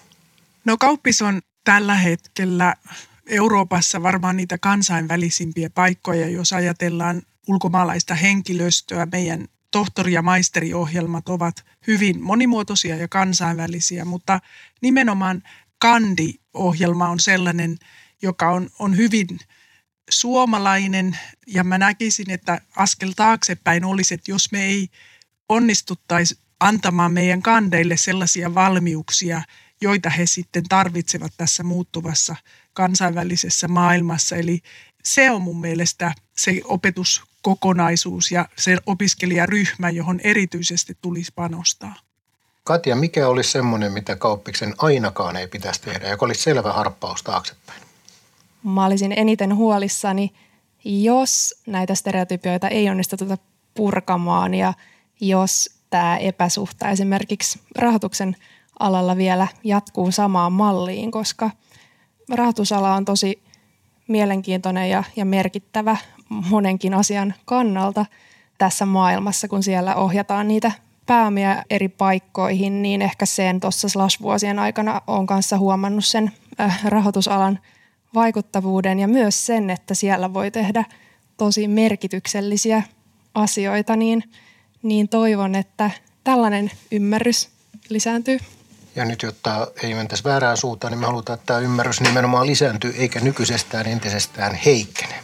No 0.65 0.77
kauppis 0.81 1.23
on 1.23 1.41
tällä 1.65 1.95
hetkellä 1.95 2.75
Euroopassa 3.27 4.03
varmaan 4.03 4.37
niitä 4.37 4.59
kansainvälisimpiä 4.59 5.71
paikkoja, 5.71 6.29
jos 6.29 6.53
ajatellaan 6.53 7.23
ulkomaalaista 7.49 8.15
henkilöstöä. 8.15 9.07
Meidän 9.13 9.49
tohtori- 9.75 10.13
ja 10.13 10.23
maisteriohjelmat 10.23 11.29
ovat 11.29 11.65
hyvin 11.87 12.23
monimuotoisia 12.23 12.97
ja 12.97 13.09
kansainvälisiä, 13.09 14.05
mutta 14.05 14.41
nimenomaan 14.83 15.43
Kandi-ohjelma 15.79 17.09
on 17.09 17.21
sellainen, 17.21 17.77
joka 18.23 18.51
on, 18.51 18.71
on 18.79 18.97
hyvin– 18.97 19.27
suomalainen 20.11 21.19
ja 21.47 21.65
mä 21.65 21.79
näkisin, 21.79 22.31
että 22.31 22.61
askel 22.77 23.13
taaksepäin 23.17 23.85
olisi, 23.85 24.15
että 24.15 24.31
jos 24.31 24.53
me 24.53 24.65
ei 24.65 24.89
onnistuttaisi 25.49 26.39
antamaan 26.61 27.13
meidän 27.13 27.43
kandeille 27.43 27.97
sellaisia 27.97 28.55
valmiuksia, 28.55 29.43
joita 29.81 30.11
he 30.11 30.27
sitten 30.27 30.65
tarvitsevat 30.69 31.33
tässä 31.37 31.63
muuttuvassa 31.63 32.37
kansainvälisessä 32.73 33.69
maailmassa. 33.69 34.37
Eli 34.37 34.61
se 35.05 35.31
on 35.31 35.43
mun 35.43 35.61
mielestä 35.61 36.15
se 36.37 36.61
opetuskokonaisuus 36.65 38.31
ja 38.31 38.49
se 38.57 38.77
opiskelijaryhmä, 38.87 39.91
johon 39.91 40.21
erityisesti 40.25 40.97
tulisi 41.03 41.33
panostaa. 41.35 41.95
Katja, 42.65 42.97
mikä 42.97 43.29
olisi 43.29 43.51
semmoinen, 43.51 43.93
mitä 43.93 44.17
kauppiksen 44.17 44.75
ainakaan 44.79 45.37
ei 45.37 45.49
pitäisi 45.49 45.83
tehdä, 45.83 46.09
joka 46.09 46.27
olisi 46.27 46.43
selvä 46.43 46.73
harppaus 46.73 47.23
taaksepäin? 47.23 47.85
mä 48.65 48.85
olisin 48.87 49.13
eniten 49.17 49.57
huolissani, 49.57 50.33
jos 50.85 51.55
näitä 51.67 51.95
stereotypioita 51.95 52.69
ei 52.69 52.91
onnistuta 52.91 53.39
purkamaan 53.75 54.55
ja 54.55 54.73
jos 55.21 55.71
tämä 55.91 56.17
epäsuhta 56.17 56.89
esimerkiksi 56.89 57.61
rahoituksen 57.77 58.37
alalla 58.79 59.17
vielä 59.17 59.49
jatkuu 59.65 60.13
samaan 60.13 60.53
malliin, 60.53 61.11
koska 61.11 61.51
rahoitusala 62.35 62.95
on 62.95 63.05
tosi 63.05 63.43
mielenkiintoinen 64.09 64.91
ja, 64.91 65.05
ja 65.17 65.25
merkittävä 65.25 65.97
monenkin 66.29 66.95
asian 66.95 67.35
kannalta 67.45 68.07
tässä 68.59 68.87
maailmassa, 68.87 69.49
kun 69.49 69.63
siellä 69.63 69.95
ohjataan 69.95 70.49
niitä 70.49 70.73
pääomia 71.07 71.63
eri 71.71 71.89
paikkoihin, 71.89 72.83
niin 72.83 73.03
ehkä 73.03 73.27
sen 73.27 73.61
tuossa 73.61 73.89
slash-vuosien 73.89 74.59
aikana 74.59 75.01
on 75.07 75.27
kanssa 75.27 75.59
huomannut 75.59 76.05
sen 76.05 76.33
äh, 76.61 76.85
rahoitusalan– 76.85 77.59
vaikuttavuuden 78.15 78.99
ja 78.99 79.09
myös 79.09 79.47
sen, 79.47 79.71
että 79.71 79.95
siellä 79.95 80.35
voi 80.35 80.51
tehdä 80.51 80.85
tosi 81.37 81.69
merkityksellisiä 81.69 82.83
asioita, 83.35 83.97
niin, 83.97 84.25
niin 84.83 85.09
toivon, 85.09 85.55
että 85.55 85.91
tällainen 86.25 86.71
ymmärrys 86.93 87.49
lisääntyy. 87.89 88.39
Ja 88.97 89.05
nyt, 89.05 89.23
jotta 89.23 89.67
ei 89.83 89.95
mentäisi 89.95 90.25
väärään 90.25 90.57
suuntaan, 90.57 90.91
niin 90.91 91.01
me 91.01 91.07
halutaan, 91.07 91.35
että 91.35 91.47
tämä 91.47 91.59
ymmärrys 91.59 92.01
nimenomaan 92.01 92.47
lisääntyy 92.47 92.95
eikä 92.99 93.21
nykyisestään 93.21 93.87
entisestään 93.87 94.55
heikkene. 94.55 95.15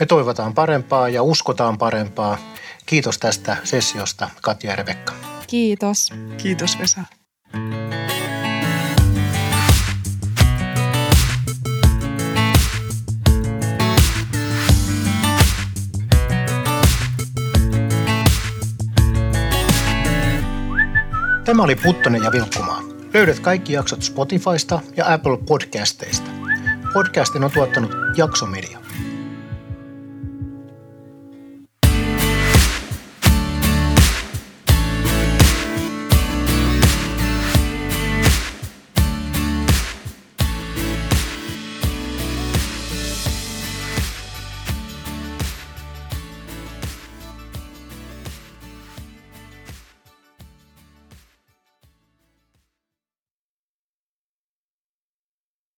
Me 0.00 0.06
toivotaan 0.06 0.54
parempaa 0.54 1.08
ja 1.08 1.22
uskotaan 1.22 1.78
parempaa. 1.78 2.38
Kiitos 2.86 3.18
tästä 3.18 3.56
sessiosta, 3.64 4.30
Katja 4.42 4.70
ja 4.70 4.76
Rebekka. 4.76 5.12
Kiitos. 5.46 6.12
Kiitos 6.36 6.78
Vesa. 6.78 7.00
Tämä 21.44 21.62
oli 21.62 21.76
Puttonen 21.76 22.22
ja 22.22 22.32
Vilkkumaa. 22.32 22.73
Löydät 23.14 23.40
kaikki 23.40 23.72
jaksot 23.72 24.02
Spotifysta 24.02 24.80
ja 24.96 25.12
Apple 25.12 25.38
Podcasteista. 25.48 26.30
Podcastin 26.92 27.44
on 27.44 27.50
tuottanut 27.50 27.90
Jaksomedia. 28.16 28.83